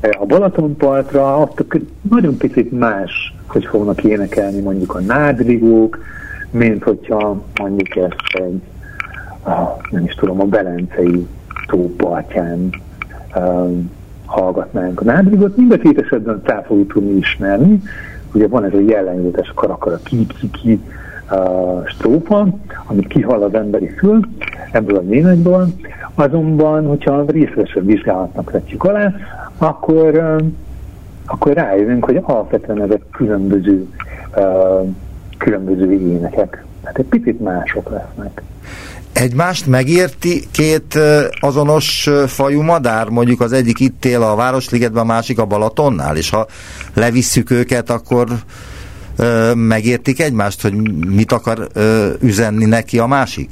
[0.00, 1.66] a Balatonpartra, ott
[2.10, 5.98] nagyon picit más, hogy fognak énekelni mondjuk a nádrigók,
[6.50, 8.60] mint hogyha mondjuk ezt egy,
[9.90, 11.26] nem is tudom, a Belencei
[11.66, 12.70] tópartján
[13.36, 13.90] um,
[14.26, 15.56] hallgatnánk a nádrigot.
[15.56, 17.82] Mind a két esetben fel fogjuk tudni ismerni.
[18.34, 20.80] Ugye van ez a jellegzetes karakara ki-ki-ki
[21.30, 22.46] uh, strófa,
[22.86, 24.20] amit kihall az emberi fül
[24.70, 25.68] ebből a énekből,
[26.14, 29.14] azonban, hogyha részletesebb vizsgálatnak vetjük alá,
[29.58, 30.46] akkor, uh,
[31.32, 33.86] akkor rájövünk, hogy alapvetően ezek különböző,
[34.36, 34.88] uh,
[35.38, 36.64] különböző énekek.
[36.84, 38.42] Hát egy picit mások lesznek.
[39.12, 40.98] Egymást megérti két
[41.40, 43.08] azonos fajú madár?
[43.08, 46.46] Mondjuk az egyik itt él a Városligetben, a másik a Balatonnál, és ha
[46.94, 48.28] levisszük őket, akkor
[49.16, 50.72] ö, megértik egymást, hogy
[51.06, 53.50] mit akar ö, üzenni neki a másik?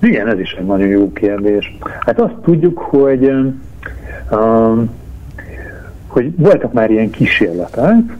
[0.00, 1.76] Igen, ez is egy nagyon jó kérdés.
[2.00, 3.30] Hát azt tudjuk, hogy,
[4.30, 4.90] um,
[6.14, 8.16] hogy voltak már ilyen kísérletek,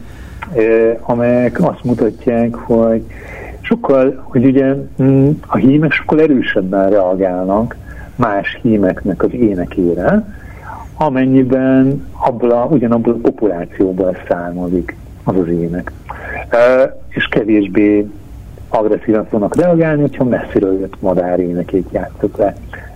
[1.01, 3.03] amelyek azt mutatják, hogy
[3.61, 7.75] sokkal, hogy ugye mm, a hímek sokkal erősebben reagálnak
[8.15, 10.35] más hímeknek az énekére,
[10.97, 15.91] amennyiben abból a, ugyanabból a populációból származik az az ének.
[17.09, 18.07] És kevésbé
[18.69, 22.55] agresszívan fognak reagálni, hogyha messziről jött madárénekét játszok le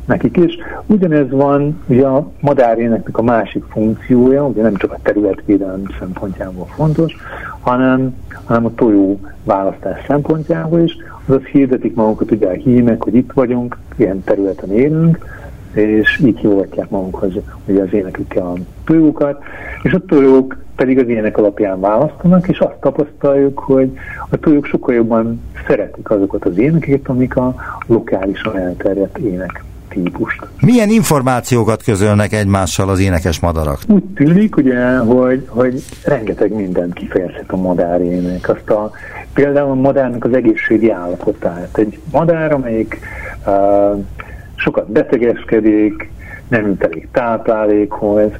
[0.09, 0.57] nekik is.
[0.85, 7.15] Ugyanez van ugye a madáréneknek a másik funkciója, ugye nem csak a területvédelem szempontjából fontos,
[7.59, 13.31] hanem, hanem a tojó választás szempontjából is, azaz hirdetik magukat ugye a hímek, hogy itt
[13.31, 15.19] vagyunk, ilyen területen élünk,
[15.73, 17.33] és így hívogatják magukhoz
[17.65, 18.53] ugye az énekükkel a
[18.85, 19.43] tojókat,
[19.83, 23.91] és a tojók pedig az ének alapján választanak, és azt tapasztaljuk, hogy
[24.29, 27.55] a tojók sokkal jobban szeretik azokat az énekeket, amik a
[27.87, 30.47] lokálisan elterjedt ének típust.
[30.61, 33.79] Milyen információkat közölnek egymással az énekes madarak?
[33.87, 38.49] Úgy tűnik, ugye, hogy, hogy rengeteg mindent kifejezhet a madárének.
[38.49, 38.91] Azt a,
[39.33, 41.77] például a madárnak az egészségi állapotát.
[41.77, 42.99] Egy madár, amelyik
[43.45, 44.03] uh,
[44.55, 46.11] sokat betegeskedik,
[46.47, 48.31] nem jut elég táplálékhoz,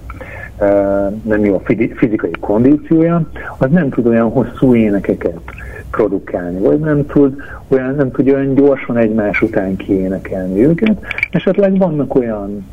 [1.21, 1.61] nem jó a
[1.95, 3.21] fizikai kondíciója,
[3.57, 5.39] az nem tud olyan hosszú énekeket
[5.91, 7.35] produkálni, vagy nem tud
[7.67, 10.97] olyan, nem tud olyan gyorsan egymás után kiénekelni őket.
[11.31, 12.65] Esetleg vannak olyan,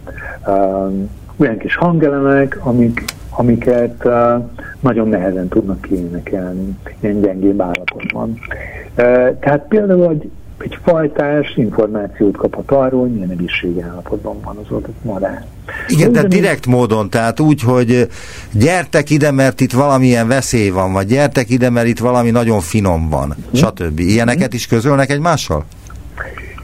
[0.46, 0.92] uh,
[1.36, 4.44] olyan kis hangelemek, amik, amiket uh,
[4.80, 8.28] nagyon nehezen tudnak kiénekelni, ilyen gyengébb állapotban.
[8.28, 14.70] Uh, tehát például egy egy fajtás információt kaphat arról, hogy milyen egészségi állapotban van az
[14.70, 15.46] adott madár.
[15.88, 18.08] Igen, de direkt módon, tehát úgy, hogy
[18.52, 23.08] gyertek ide, mert itt valamilyen veszély van, vagy gyertek ide, mert itt valami nagyon finom
[23.08, 23.56] van, hm.
[23.56, 23.98] stb.
[23.98, 25.64] Ilyeneket is közölnek egymással?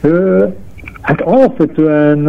[0.01, 0.45] Ö,
[1.01, 2.27] hát alapvetően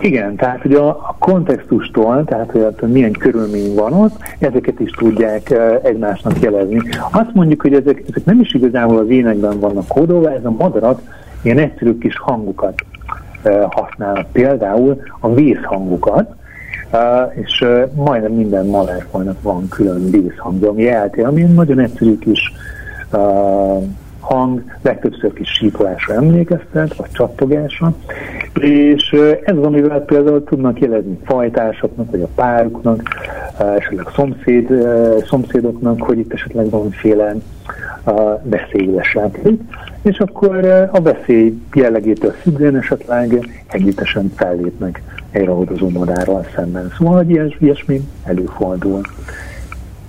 [0.00, 6.40] igen, tehát hogy a, kontextustól, tehát hogy milyen körülmény van ott, ezeket is tudják egymásnak
[6.40, 6.80] jelezni.
[7.10, 11.00] Azt mondjuk, hogy ezek, ezek nem is igazából az énekben vannak kódolva, ez a madarat
[11.42, 12.84] ilyen egyszerű kis hangokat
[13.68, 16.34] használnak, például a vészhangokat,
[17.30, 22.52] és majdnem minden madárfajnak van külön vészhangja, ami eltér, ami nagyon egyszerű kis
[24.20, 27.94] hang, legtöbbször kis sípolásra emlékeztet, vagy csattogásra,
[28.60, 33.02] és ez az, amivel például tudnak jelezni fajtásoknak, vagy a páruknak,
[33.58, 34.68] esetleg szomszéd,
[35.26, 37.34] szomszédoknak, hogy itt esetleg valamiféle
[38.42, 39.60] veszély leselkedik,
[40.02, 46.92] és akkor a veszély jellegétől függően esetleg együttesen fellépnek egy ragadozó madárral szemben.
[46.98, 49.00] Szóval, hogy ilyes, ilyesmi előfordul.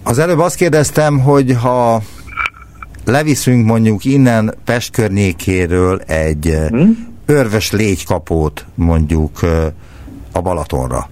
[0.04, 2.02] Az előbb azt kérdeztem, hogy ha
[3.06, 7.08] leviszünk mondjuk innen Pest környékéről egy hmm?
[7.26, 9.40] örves légykapót mondjuk
[10.32, 11.10] a Balatonra,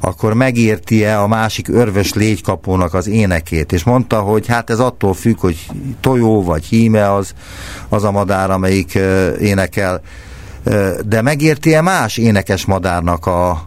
[0.00, 5.40] akkor megérti-e a másik örves légykapónak az énekét, és mondta, hogy hát ez attól függ,
[5.40, 5.66] hogy
[6.00, 7.34] tojó vagy híme az,
[7.88, 8.98] az a madár, amelyik
[9.40, 10.00] énekel,
[11.06, 13.66] de megérti-e más énekes madárnak a,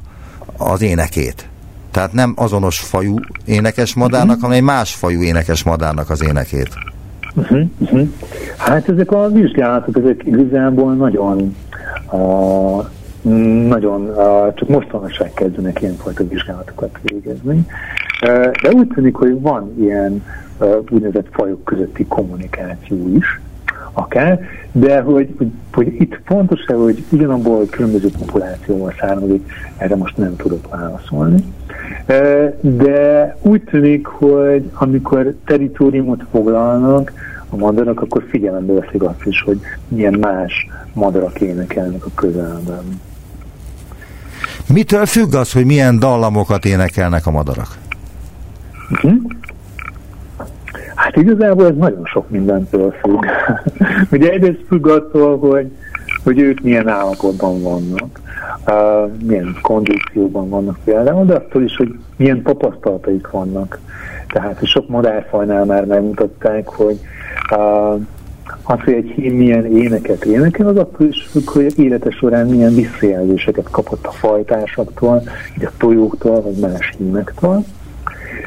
[0.58, 1.48] az énekét?
[1.92, 4.42] Tehát nem azonos fajú énekes madárnak, uh-huh.
[4.42, 6.70] hanem egy más fajú énekes madárnak az énekét.
[7.40, 8.08] Uh-huh, uh-huh.
[8.58, 11.56] Hát ezek a vizsgálatok, ezek igazából nagyon
[12.12, 12.86] uh,
[13.68, 17.66] nagyon, uh, csak mostanság kezdenek ilyenfajta vizsgálatokat végezni.
[18.28, 20.24] Uh, de úgy tűnik, hogy van ilyen
[20.60, 23.40] uh, úgynevezett fajok közötti kommunikáció is,
[24.00, 24.40] akár,
[24.72, 30.70] de hogy, hogy, hogy itt fontos-e, hogy ugyanabból különböző populációval származik, erre most nem tudok
[30.70, 31.44] válaszolni.
[32.62, 37.12] De úgy tűnik, hogy amikor teritoriumot foglalnak
[37.50, 43.02] a madarak, akkor figyelembe veszik azt is, hogy milyen más madarak énekelnek a közelben.
[44.74, 47.78] Mitől függ az, hogy milyen dallamokat énekelnek a madarak?
[48.92, 49.14] Uh-huh.
[51.00, 53.26] Hát igazából ez nagyon sok mindentől függ.
[54.12, 55.72] Ugye egyrészt függ attól, hogy,
[56.24, 58.20] hogy ők milyen állapotban vannak,
[58.68, 63.80] uh, milyen kondícióban vannak például, de attól is, hogy milyen tapasztalataik vannak.
[64.28, 67.00] Tehát sok madárfajnál már megmutatták, hogy
[67.52, 68.02] uh,
[68.64, 72.76] az, hogy egy hím milyen éneket énekel, az attól is függ, hogy élete során milyen
[72.76, 75.24] visszajelzéseket kapott a fajtársaktól,
[75.58, 77.64] így a tojóktól, vagy más hímektől.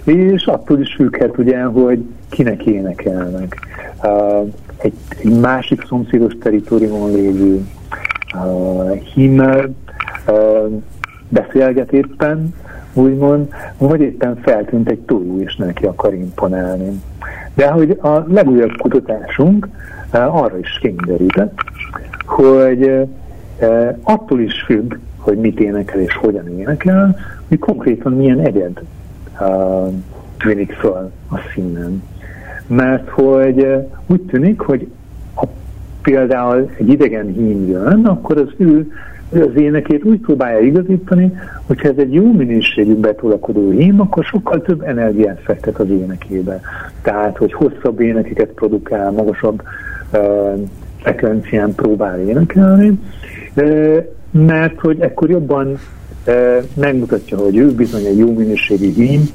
[0.04, 3.56] És attól is függhet ugye, hogy kinek énekelnek.
[4.02, 7.66] Uh, egy, egy másik szomszédos teritoriumon lévő
[8.34, 9.74] uh, himmel
[10.28, 10.82] uh,
[11.28, 12.54] beszélget éppen,
[12.92, 17.00] úgymond, vagy éppen feltűnt egy túlú, és neki akar imponálni.
[17.54, 19.68] De hogy a legújabb kutatásunk
[20.12, 21.60] uh, arra is kényszerített,
[22.26, 23.08] hogy
[23.60, 28.80] uh, attól is függ, hogy mit énekel és hogyan énekel, hogy konkrétan milyen egyed
[29.48, 29.92] uh,
[30.38, 32.02] tűnik föl a színen
[32.66, 33.66] mert hogy
[34.06, 34.86] úgy tűnik, hogy
[35.34, 35.48] ha
[36.02, 38.92] például egy idegen hím jön, akkor az ő
[39.30, 41.32] az énekét úgy próbálja igazítani,
[41.66, 46.60] hogyha ez egy jó minőségű betolakodó hím, akkor sokkal több energiát fektet az énekébe.
[47.02, 49.62] Tehát, hogy hosszabb énekeket produkál, magasabb
[50.12, 50.60] uh,
[50.96, 52.98] frekvencián próbál énekelni,
[54.30, 55.78] mert hogy ekkor jobban
[56.74, 59.30] megmutatja, hogy ő bizony egy jó minőségű hím,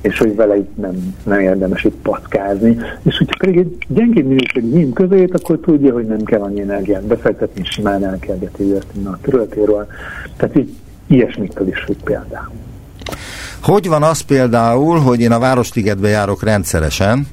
[0.00, 2.76] és hogy vele itt nem, nem érdemes itt patkázni.
[3.02, 7.02] És hogyha pedig egy gyengébb minőségű hím közét, akkor tudja, hogy nem kell annyi energiát
[7.02, 9.86] befektetni, simán elkergeti őt a területéről.
[10.36, 10.74] Tehát így
[11.06, 12.52] ilyesmitől is függ például.
[13.62, 17.26] Hogy van az például, hogy én a Városligetbe járok rendszeresen,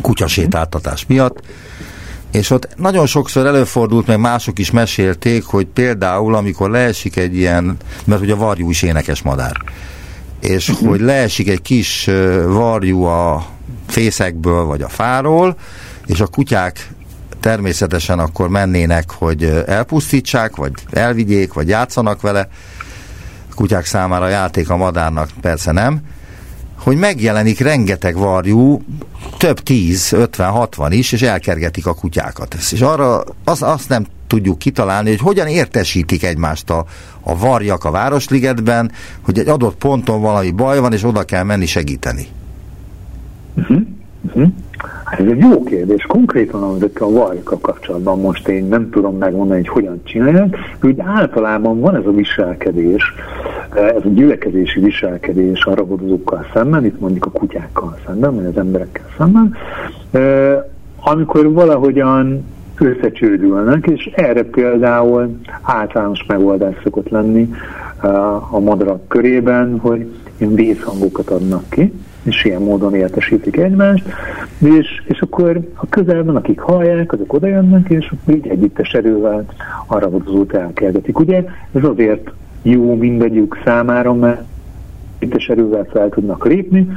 [0.00, 1.42] kutyasétáltatás miatt,
[2.36, 7.76] és ott nagyon sokszor előfordult, meg mások is mesélték, hogy például amikor leesik egy ilyen,
[8.04, 9.56] mert ugye a varjú is énekes madár,
[10.40, 10.88] és uh-huh.
[10.88, 12.10] hogy leesik egy kis
[12.46, 13.46] varjú a
[13.86, 15.56] fészekből vagy a fáról,
[16.06, 16.90] és a kutyák
[17.40, 22.48] természetesen akkor mennének, hogy elpusztítsák, vagy elvigyék, vagy játszanak vele.
[23.50, 26.00] A kutyák számára a játék a madárnak persze nem.
[26.86, 28.82] Hogy megjelenik rengeteg varjú,
[29.38, 32.54] több tíz, ötven, hatvan is, és elkergetik a kutyákat.
[32.54, 36.86] És arra azt nem tudjuk kitalálni, hogy hogyan értesítik egymást a,
[37.20, 41.66] a varjak a Városligetben, hogy egy adott ponton valami baj van, és oda kell menni
[41.66, 42.26] segíteni.
[43.54, 43.80] Uh-huh.
[44.26, 44.52] Uh-huh.
[45.04, 46.06] Hát ez egy jó kérdés.
[46.06, 50.56] Konkrétan ezekkel a varjakkal kapcsolatban most én nem tudom megmondani, hogy hogyan csinálják.
[50.82, 53.14] Úgy általában van ez a viselkedés,
[53.74, 59.04] ez a gyülekezési viselkedés a ragadozókkal szemben, itt mondjuk a kutyákkal szemben, vagy az emberekkel
[59.18, 59.56] szemben,
[61.00, 62.44] amikor valahogyan
[62.78, 67.50] összecsődülnek, és erre például általános megoldás szokott lenni
[68.50, 70.06] a madarak körében, hogy
[70.38, 71.92] vészhangokat adnak ki,
[72.26, 74.08] és ilyen módon értesítik egymást,
[74.58, 79.44] és, és akkor a közelben, akik hallják, azok oda jönnek, és így együttes erővel
[79.86, 81.18] arra út elkeldetik.
[81.18, 82.30] Ugye ez azért
[82.62, 84.42] jó mindegyük számára, mert
[85.18, 86.88] együttes erővel fel tudnak lépni,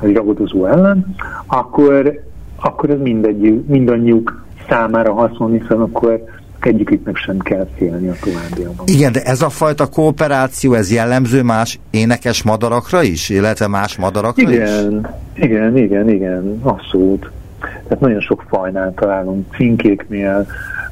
[0.00, 1.14] egy ragadozó ellen,
[1.46, 2.24] akkor,
[2.56, 6.24] akkor ez mindegy, mindannyiuk számára haszon, hiszen akkor
[6.66, 8.86] egyiküknek sem kell félni a továbbiakban.
[8.86, 14.50] Igen, de ez a fajta kooperáció, ez jellemző más énekes madarakra is, illetve más madarakra
[14.50, 15.44] igen, is?
[15.44, 17.30] Igen, igen, igen, abszolút.
[17.60, 20.46] Tehát nagyon sok fajnál találunk, cinkéknél,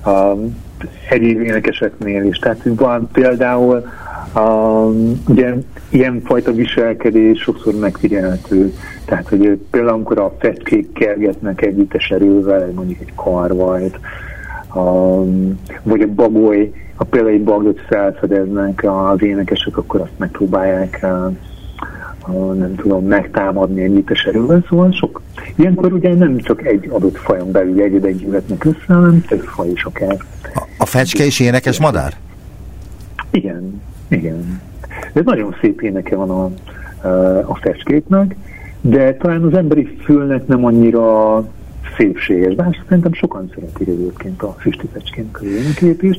[0.04, 0.34] a
[1.08, 2.38] egyéb énekeseknél is.
[2.38, 3.86] Tehát van például
[4.32, 4.40] a,
[5.28, 5.54] ugye
[5.88, 8.72] ilyenfajta viselkedés sokszor megfigyelhető.
[9.04, 13.98] Tehát, hogy például amikor a fecskék kergetnek együttes erővel, mondjuk egy karvajt,
[14.68, 14.80] a,
[15.82, 21.32] vagy a bagoly, a például egy bagot felfedeznek az énekesek, akkor azt megpróbálják a,
[22.52, 25.22] nem tudom, megtámadni együttes erővel, szóval sok.
[25.56, 29.84] Ilyenkor ugye nem csak egy adott fajon belül egy gyűlhetnek össze, hanem több faj is
[29.84, 30.16] akár.
[30.54, 32.12] A, a fecske is énekes madár?
[33.30, 34.60] Igen, igen.
[35.12, 36.44] Ez nagyon szép éneke van a,
[37.46, 38.36] a fecskéknek,
[38.80, 41.36] de talán az emberi fülnek nem annyira
[41.98, 46.16] szépséges, bár szerintem sokan szeretik egyébként a füstipecskén énekét is,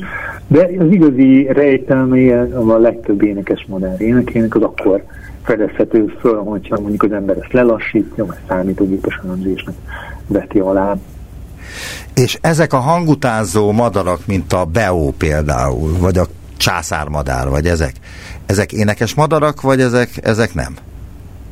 [0.48, 5.04] de az igazi rejtelme a legtöbb énekes modern énekének az akkor
[5.44, 9.76] fedezhető föl, hogyha mondjuk az ember ezt lelassítja, vagy számítógépes elemzésnek
[10.28, 10.96] veti alá.
[12.14, 16.26] És ezek a hangutánzó madarak, mint a beó például, vagy a
[16.58, 17.94] császármadár, vagy ezek,
[18.46, 20.76] ezek énekes madarak, vagy ezek, ezek nem?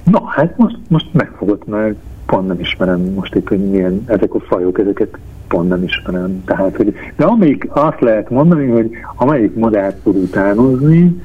[0.04, 1.96] Na, hát most, most megfogott, mert
[2.28, 5.18] pont nem ismerem most itt, hogy milyen ezek a fajok, ezeket
[5.48, 6.44] pont nem ismerem.
[6.46, 11.22] Tehát, hogy, de amelyik azt lehet mondani, hogy amelyik modellt tud utánozni,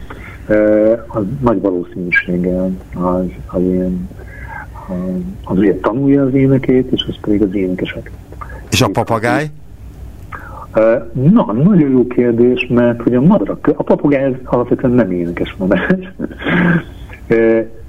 [1.06, 4.08] az nagy valószínűséggel az, az ilyen
[5.44, 8.10] az ilyen tanulja az énekét, és az pedig az énekesek.
[8.70, 9.50] És a papagáj?
[11.12, 16.12] Na, nagyon jó kérdés, mert hogy a madarak, a papagáj alapvetően nem énekes madár,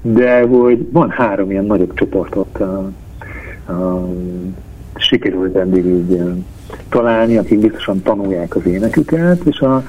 [0.02, 2.58] de hogy van három ilyen nagyobb csoportot
[4.94, 6.22] sikerült eddig így
[6.88, 9.82] találni, akik biztosan tanulják az éneküket, és a,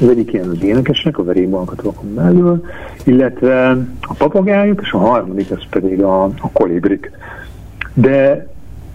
[0.00, 2.64] az egyik ilyen az énekesnek, a verébalkatókon belül,
[3.04, 7.10] illetve a papagájuk, és a harmadik az pedig a, a kolibrik.
[7.94, 8.46] De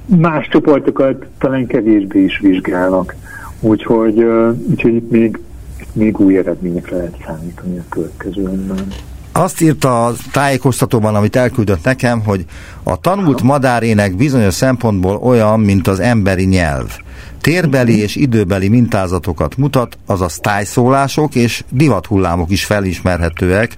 [0.05, 3.15] más csoportokat talán kevésbé is vizsgálnak,
[3.59, 4.23] úgyhogy,
[4.69, 5.39] úgyhogy itt még,
[5.79, 8.87] itt még új eredményekre lehet számítani a következőben.
[9.35, 12.45] Azt írta a tájékoztatóban, amit elküldött nekem, hogy
[12.83, 16.97] a tanult madárének bizonyos szempontból olyan, mint az emberi nyelv.
[17.41, 23.75] Térbeli és időbeli mintázatokat mutat, azaz tájszólások és divathullámok is felismerhetőek.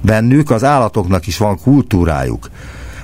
[0.00, 2.50] Bennük az állatoknak is van kultúrájuk.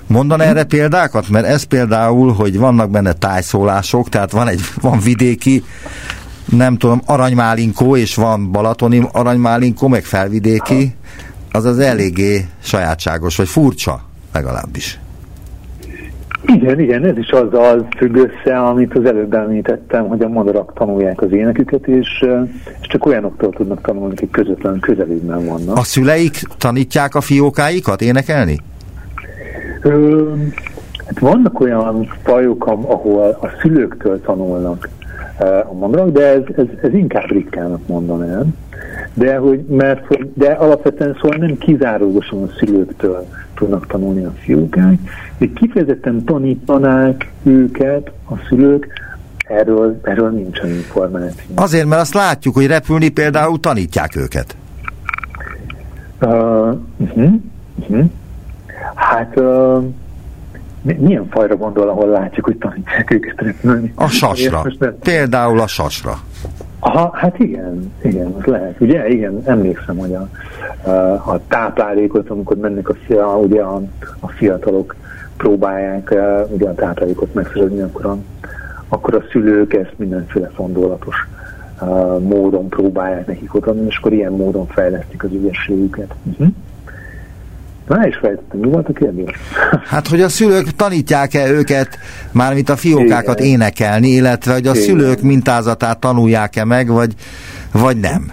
[0.07, 1.28] Mondan erre példákat?
[1.28, 5.64] Mert ez például, hogy vannak benne tájszólások, tehát van egy van vidéki,
[6.45, 10.95] nem tudom, aranymálinkó, és van balatoni aranymálinkó, meg felvidéki,
[11.53, 14.01] az az eléggé sajátságos, vagy furcsa
[14.33, 14.99] legalábbis.
[16.47, 21.23] Igen, igen, ez is azzal függ össze, amit az előbb említettem, hogy a madarak tanulják
[21.23, 22.25] az éneküket, és,
[22.81, 25.77] és csak olyanoktól tudnak tanulni, akik közvetlen közelében vannak.
[25.77, 28.59] A szüleik tanítják a fiókáikat énekelni?
[29.83, 30.33] Ö,
[31.07, 34.89] hát vannak olyan fajok, ahol a szülőktől tanulnak
[35.71, 38.55] a madarak, de ez, ez, ez inkább ritkának mondanám
[39.15, 44.99] de, hogy, mert, de alapvetően szóval nem kizárólagosan a szülőktől tudnak tanulni a fiúkák,
[45.39, 48.87] de kifejezetten tanítanák őket a szülők,
[49.49, 51.55] erről, erről nincsen információ.
[51.55, 54.57] Azért, mert azt látjuk, hogy repülni például tanítják őket.
[56.21, 56.31] Uh,
[56.97, 57.33] uh-huh,
[57.75, 58.05] uh-huh.
[58.95, 59.85] Hát uh,
[60.83, 63.93] milyen fajra gondol, ahol látjuk, hogy tanítják őket repülni?
[63.95, 64.63] A sasra.
[65.01, 66.19] Például a sasra.
[66.83, 68.81] Aha, hát igen, igen, az lehet.
[68.81, 70.28] Ugye, igen, emlékszem, hogy a,
[71.31, 73.83] a táplálékot, amikor mennek a, fia, ugye a,
[74.20, 74.95] a fiatalok
[75.37, 76.14] próbálják
[76.49, 78.16] ugye a táplálékot megszerezni, akkor a,
[78.89, 81.28] akkor a szülők ezt mindenféle fondolatos
[81.81, 86.14] uh, módon próbálják nekik odaadni, és akkor ilyen módon fejlesztik az ügyességüket.
[86.22, 86.49] Uh-huh.
[87.91, 89.30] Na, is fejtettem, mi volt a kérdés?
[89.93, 91.99] Hát, hogy a szülők tanítják-e őket,
[92.32, 93.51] mármint a fiókákat Igen.
[93.53, 94.82] énekelni, illetve hogy a Igen.
[94.82, 97.14] szülők mintázatát tanulják-e meg, vagy,
[97.72, 98.32] vagy nem?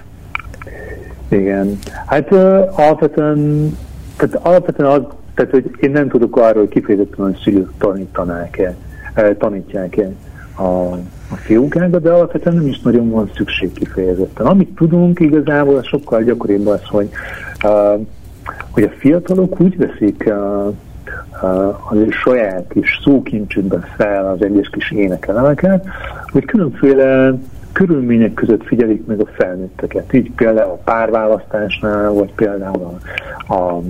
[1.29, 1.79] Igen.
[2.05, 2.39] Hát uh,
[2.79, 3.71] alapvetően,
[4.17, 5.01] tehát alapvetően az,
[5.35, 8.75] tehát, hogy én nem tudok arról, hogy kifejezetten a szülők tanítanák-e,
[9.37, 10.09] tanítják-e
[10.55, 10.91] a,
[11.29, 14.45] a fiókákat, de alapvetően nem is nagyon van szükség kifejezetten.
[14.45, 17.09] Amit tudunk igazából, sokkal gyakoribb az, hogy
[17.63, 18.07] uh,
[18.77, 20.73] hogy a fiatalok úgy veszik uh,
[21.41, 25.85] uh, az ő saját kis szókincsükben fel az egyes kis énekelemeket,
[26.31, 27.33] hogy különféle
[27.71, 30.13] körülmények között figyelik meg a felnőtteket.
[30.13, 32.99] Így például a párválasztásnál, vagy például
[33.47, 33.81] a, a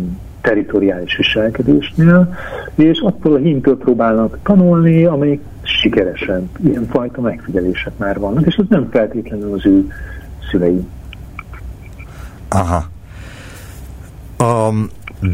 [0.42, 2.36] teritoriális viselkedésnél,
[2.76, 6.50] és attól a hintől próbálnak tanulni, amelyik sikeresen.
[6.64, 9.88] Ilyenfajta megfigyelések már vannak, és ez nem feltétlenül az ő
[10.50, 10.88] szülei.
[12.50, 12.96] Aha
[14.38, 14.70] a,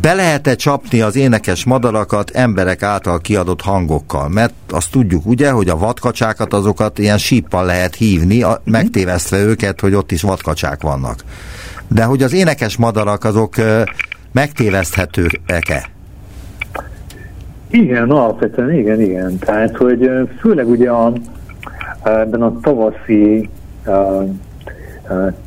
[0.02, 4.30] be lehet-e csapni az énekes madarakat emberek által kiadott hangokkal?
[4.30, 9.80] Mert azt tudjuk ugye, hogy a vadkacsákat azokat ilyen síppal lehet hívni, a, megtévesztve őket,
[9.80, 11.24] hogy ott is vadkacsák vannak.
[11.88, 13.56] De hogy az énekes madarak azok
[14.32, 15.90] megtéveszthetőek-e?
[17.70, 19.38] Igen, alapvetően igen, igen.
[19.38, 21.14] Tehát, hogy főleg ugye a,
[22.04, 23.50] ebben a tavaszi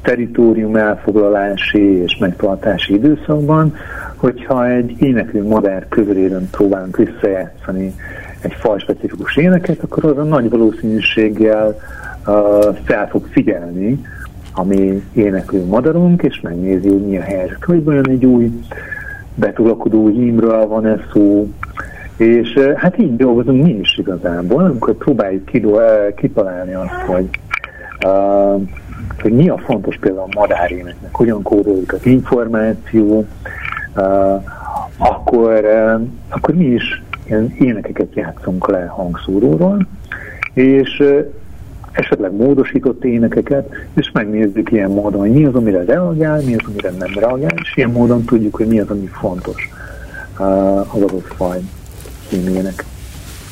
[0.03, 3.75] teritorium elfoglalási és megtartási időszakban,
[4.17, 7.95] hogyha egy éneklő madár közelében próbálunk visszajátszani
[8.41, 11.79] egy fajspecifikus éneket, akkor az a nagy valószínűséggel
[12.27, 14.01] uh, fel fog figyelni
[14.53, 17.65] a mi éneklő madarunk, és megnézi, hogy mi a helyzet.
[17.65, 18.51] Hogy vajon egy új
[19.35, 21.49] betulakodó hímről van ez szó,
[22.17, 25.45] és hát így dolgozunk mi is igazából, amikor próbáljuk
[26.15, 27.29] kitalálni azt, hogy
[28.07, 28.63] uh,
[29.23, 33.27] hogy mi a fontos például a madáréneknek, hogyan kódoljuk az információ,
[33.97, 34.43] uh,
[34.97, 35.65] akkor,
[36.29, 39.87] akkor mi is ilyen énekeket játszunk le hangszóróról,
[40.55, 41.03] és
[41.93, 46.91] esetleg módosított énekeket, és megnézzük ilyen módon, hogy mi az, amire reagál, mi az, amire
[46.91, 49.69] nem reagál, és ilyen módon tudjuk, hogy mi az, ami fontos
[50.37, 51.61] az adott faj
[52.29, 52.85] címének.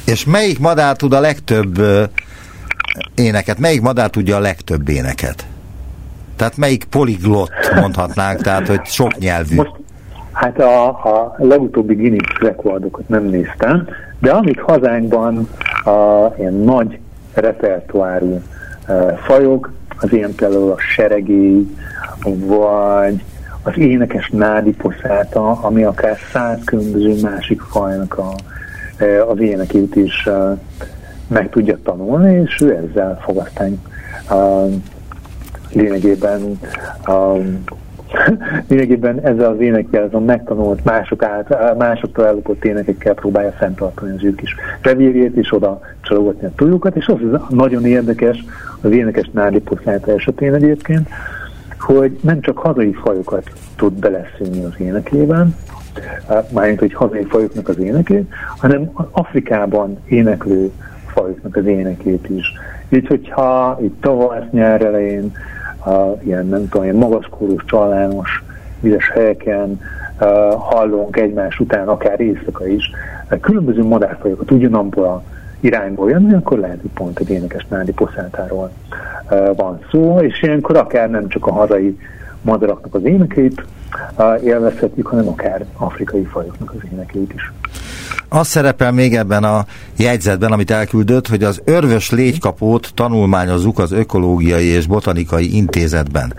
[0.07, 1.81] És melyik madár tud a legtöbb
[3.15, 3.59] éneket?
[3.59, 5.47] Melyik madár tudja a legtöbb éneket?
[6.37, 9.55] Tehát melyik poliglott mondhatnánk, tehát hogy sok nyelvű?
[9.55, 9.72] Most,
[10.32, 15.49] hát a, a legutóbbi Guinness rekordokat nem néztem, de amit hazánkban
[15.85, 16.99] a ilyen nagy
[17.35, 18.41] repertoárú
[18.87, 21.66] e, fajok, az ilyen például a seregély,
[22.47, 23.24] vagy
[23.62, 28.35] az énekes nádi poszáta, ami akár száz különböző másik fajnak a,
[28.97, 30.57] e, az énekét is e,
[31.26, 33.80] meg tudja tanulni, és ő ezzel fog aztán
[35.75, 36.59] lényegében
[37.05, 37.37] a,
[38.68, 44.25] lényegében ezzel az énekkel, az a megtanult mások át, másoktól ellopott énekekkel próbálja fenntartani az
[44.25, 47.18] ő kis revírjét, és oda csalogatni a túljukat, és az
[47.49, 48.45] nagyon érdekes
[48.81, 51.09] az énekes Nádi Poszláta esetén egyébként,
[51.79, 55.57] hogy nem csak hazai fajokat tud beleszülni az énekében,
[56.53, 60.70] mármint, hogy hazai fajoknak az énekét, hanem Afrikában éneklő
[61.07, 62.53] fajoknak az énekét is.
[62.89, 65.33] Így, hogyha itt tavasz nyár elején
[66.22, 68.43] ilyen, nem tudom, ilyen magaszkórus, csalános,
[68.80, 69.80] vizes helyeken
[70.59, 72.91] hallunk egymás után, akár éjszaka is,
[73.41, 75.22] különböző madárfajokat ugyanabból a
[75.61, 78.70] irányból jönni, akkor lehet, hogy pont egy énekes nádi poszátáról
[79.57, 81.99] van szó, és ilyenkor akár nem csak a hazai
[82.43, 83.64] madaraknak az énekét
[84.18, 87.53] uh, élvezhetjük, hanem akár afrikai fajoknak az énekét is.
[88.35, 89.64] Az szerepel még ebben a
[89.97, 96.35] jegyzetben, amit elküldött, hogy az örvös légykapót tanulmányozzuk az Ökológiai és Botanikai Intézetben.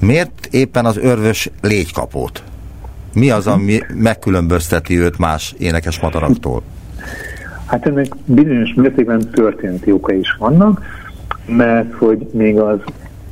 [0.00, 2.42] Miért éppen az örvös légykapót?
[3.14, 6.62] Mi az, ami megkülönbözteti őt más énekes madaraktól?
[7.66, 10.82] Hát ennek bizonyos mértékben történeti oka is vannak,
[11.46, 12.78] mert hogy még az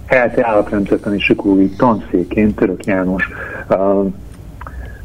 [0.07, 3.29] ELTE állatrendszertani ökológiai tanszékén Török János
[3.69, 4.13] uh,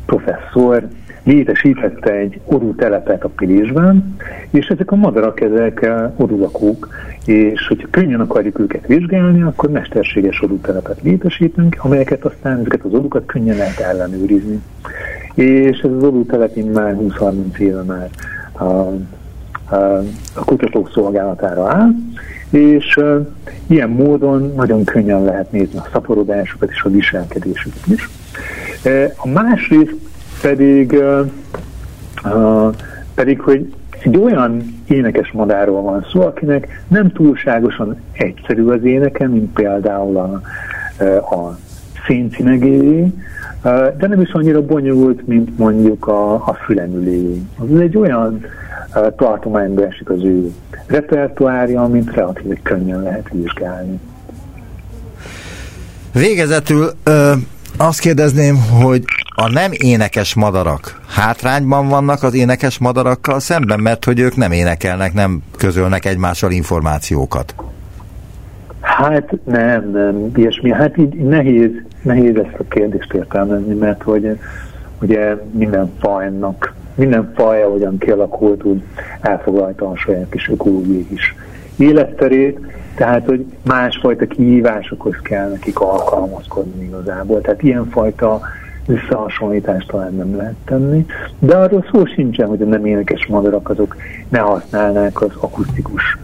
[0.06, 0.88] professzor
[1.24, 4.16] létesítette egy orú telepet a Pilisben,
[4.50, 6.90] és ezek a madarak, ezek orulakók,
[7.26, 13.26] és hogyha könnyen akarjuk őket vizsgálni, akkor mesterséges orútelepet létesítünk, amelyeket aztán ezeket az orukat
[13.26, 14.62] könnyen lehet ellenőrizni.
[15.34, 18.10] És ez az orútelep már 20-30 éve már
[18.52, 20.04] a, a,
[20.36, 21.90] a kutatók szolgálatára áll,
[22.50, 23.28] és uh,
[23.68, 28.10] ilyen módon nagyon könnyen lehet nézni a szaporodásukat és a viselkedésüket is.
[28.86, 29.96] Uh, a másrészt
[30.42, 30.92] pedig,
[32.24, 32.76] uh,
[33.14, 33.74] pedig, hogy
[34.04, 40.42] egy olyan énekes madárról van szó, akinek nem túlságosan egyszerű az éneke, mint például a,
[41.36, 41.58] a
[42.08, 43.14] széncinegéjé,
[43.98, 47.50] de nem is annyira bonyolult, mint mondjuk a, a fülemülény.
[47.72, 48.46] Ez egy olyan
[49.16, 50.52] tartományba esik az ő
[50.86, 54.00] repertoárja, mint relatív könnyen lehet vizsgálni.
[56.14, 57.32] Végezetül ö,
[57.78, 59.04] azt kérdezném, hogy
[59.42, 65.14] a nem énekes madarak hátrányban vannak az énekes madarakkal szemben, mert hogy ők nem énekelnek,
[65.14, 67.56] nem közölnek egymással információkat.
[68.82, 70.72] Hát nem, nem, ilyesmi.
[70.72, 71.70] Hát így nehéz,
[72.02, 74.38] nehéz ezt a kérdést értelmezni, mert hogy
[75.02, 78.82] ugye minden fajnak, minden faj, ahogyan kialakult, úgy
[79.22, 81.36] elfoglalta a saját kis ökológiai is
[81.78, 82.60] életterét,
[82.96, 87.42] tehát, hogy másfajta kihívásokhoz kell nekik alkalmazkodni igazából.
[87.42, 88.42] Tehát ilyenfajta
[88.92, 91.06] összehasonlítást talán nem lehet tenni,
[91.40, 93.96] de arról szó sincsen, hogy a nem énekes madarak azok
[94.30, 96.18] ne használnák az akusztikus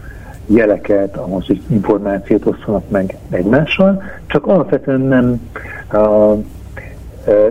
[0.46, 5.50] jeleket, ahhoz, hogy információt osszanak meg egymással, csak alapvetően nem,
[5.92, 6.44] uh,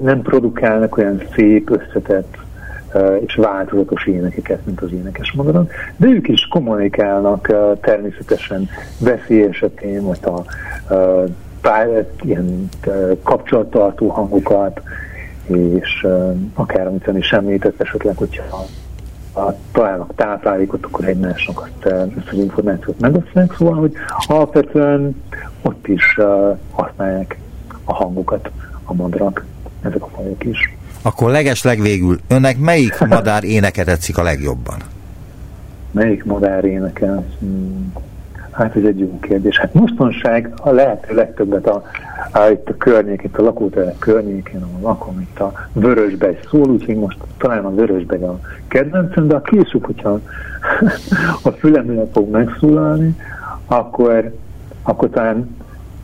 [0.01, 2.37] nem produkálnak olyan szép, összetett
[3.25, 7.51] és változatos énekeket, mint az énekes madarak, de ők is kommunikálnak
[7.81, 10.41] természetesen veszély esetén, vagy a
[11.61, 12.69] pár, ilyen
[13.23, 14.81] kapcsolattartó hangokat,
[15.49, 16.07] és
[16.53, 18.65] akár amit is említett, esetleg, hogyha
[19.33, 23.93] a, találnak táplálékot, akkor egymásnak azt, ezt az információt megosztják, szóval, hogy
[24.27, 25.23] alapvetően
[25.61, 26.19] ott is
[26.71, 27.37] használják
[27.83, 28.49] a hangokat
[28.83, 29.45] a madarak,
[29.81, 30.75] ezek a fajok is.
[31.01, 34.77] Akkor leges legvégül, önnek melyik madár éneke tetszik a legjobban?
[35.91, 37.23] Melyik madár éneke?
[37.39, 37.93] Hmm.
[38.57, 39.59] Hát ez egy jó kérdés.
[39.59, 41.83] Hát mostanság a lehető legtöbbet a,
[42.31, 46.95] a, itt a környék, itt a lakótelep környékén, ahol lakom, itt a Vörösbegy szól, úgyhogy
[46.95, 50.19] most talán a Vörösbegy a kedvencem, de a később, hogyha
[51.43, 53.15] a fülemre fog megszólalni,
[53.65, 54.33] akkor,
[54.83, 55.55] akkor talán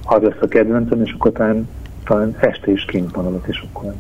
[0.06, 1.70] az lesz a kedvencem, és akkor talán,
[2.06, 3.94] talán este is kint maradok, és akkor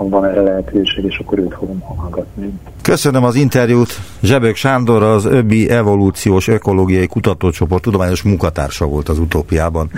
[0.00, 2.52] ha van erre lehetőség, és akkor őt fogom hallgatni.
[2.82, 4.00] Köszönöm az interjút.
[4.22, 9.90] Zsebök Sándor az ÖBI Evolúciós Ökológiai Kutatócsoport tudományos munkatársa volt az utópiában.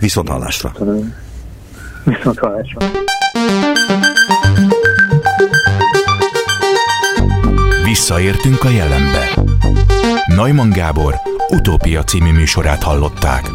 [0.00, 0.70] Viszont hallásra.
[0.72, 1.14] Köszönöm.
[2.04, 2.86] Viszont hallásra.
[7.84, 9.44] Visszaértünk a jelenbe.
[10.26, 11.14] Neumann Gábor
[11.48, 13.50] utópia című műsorát hallották.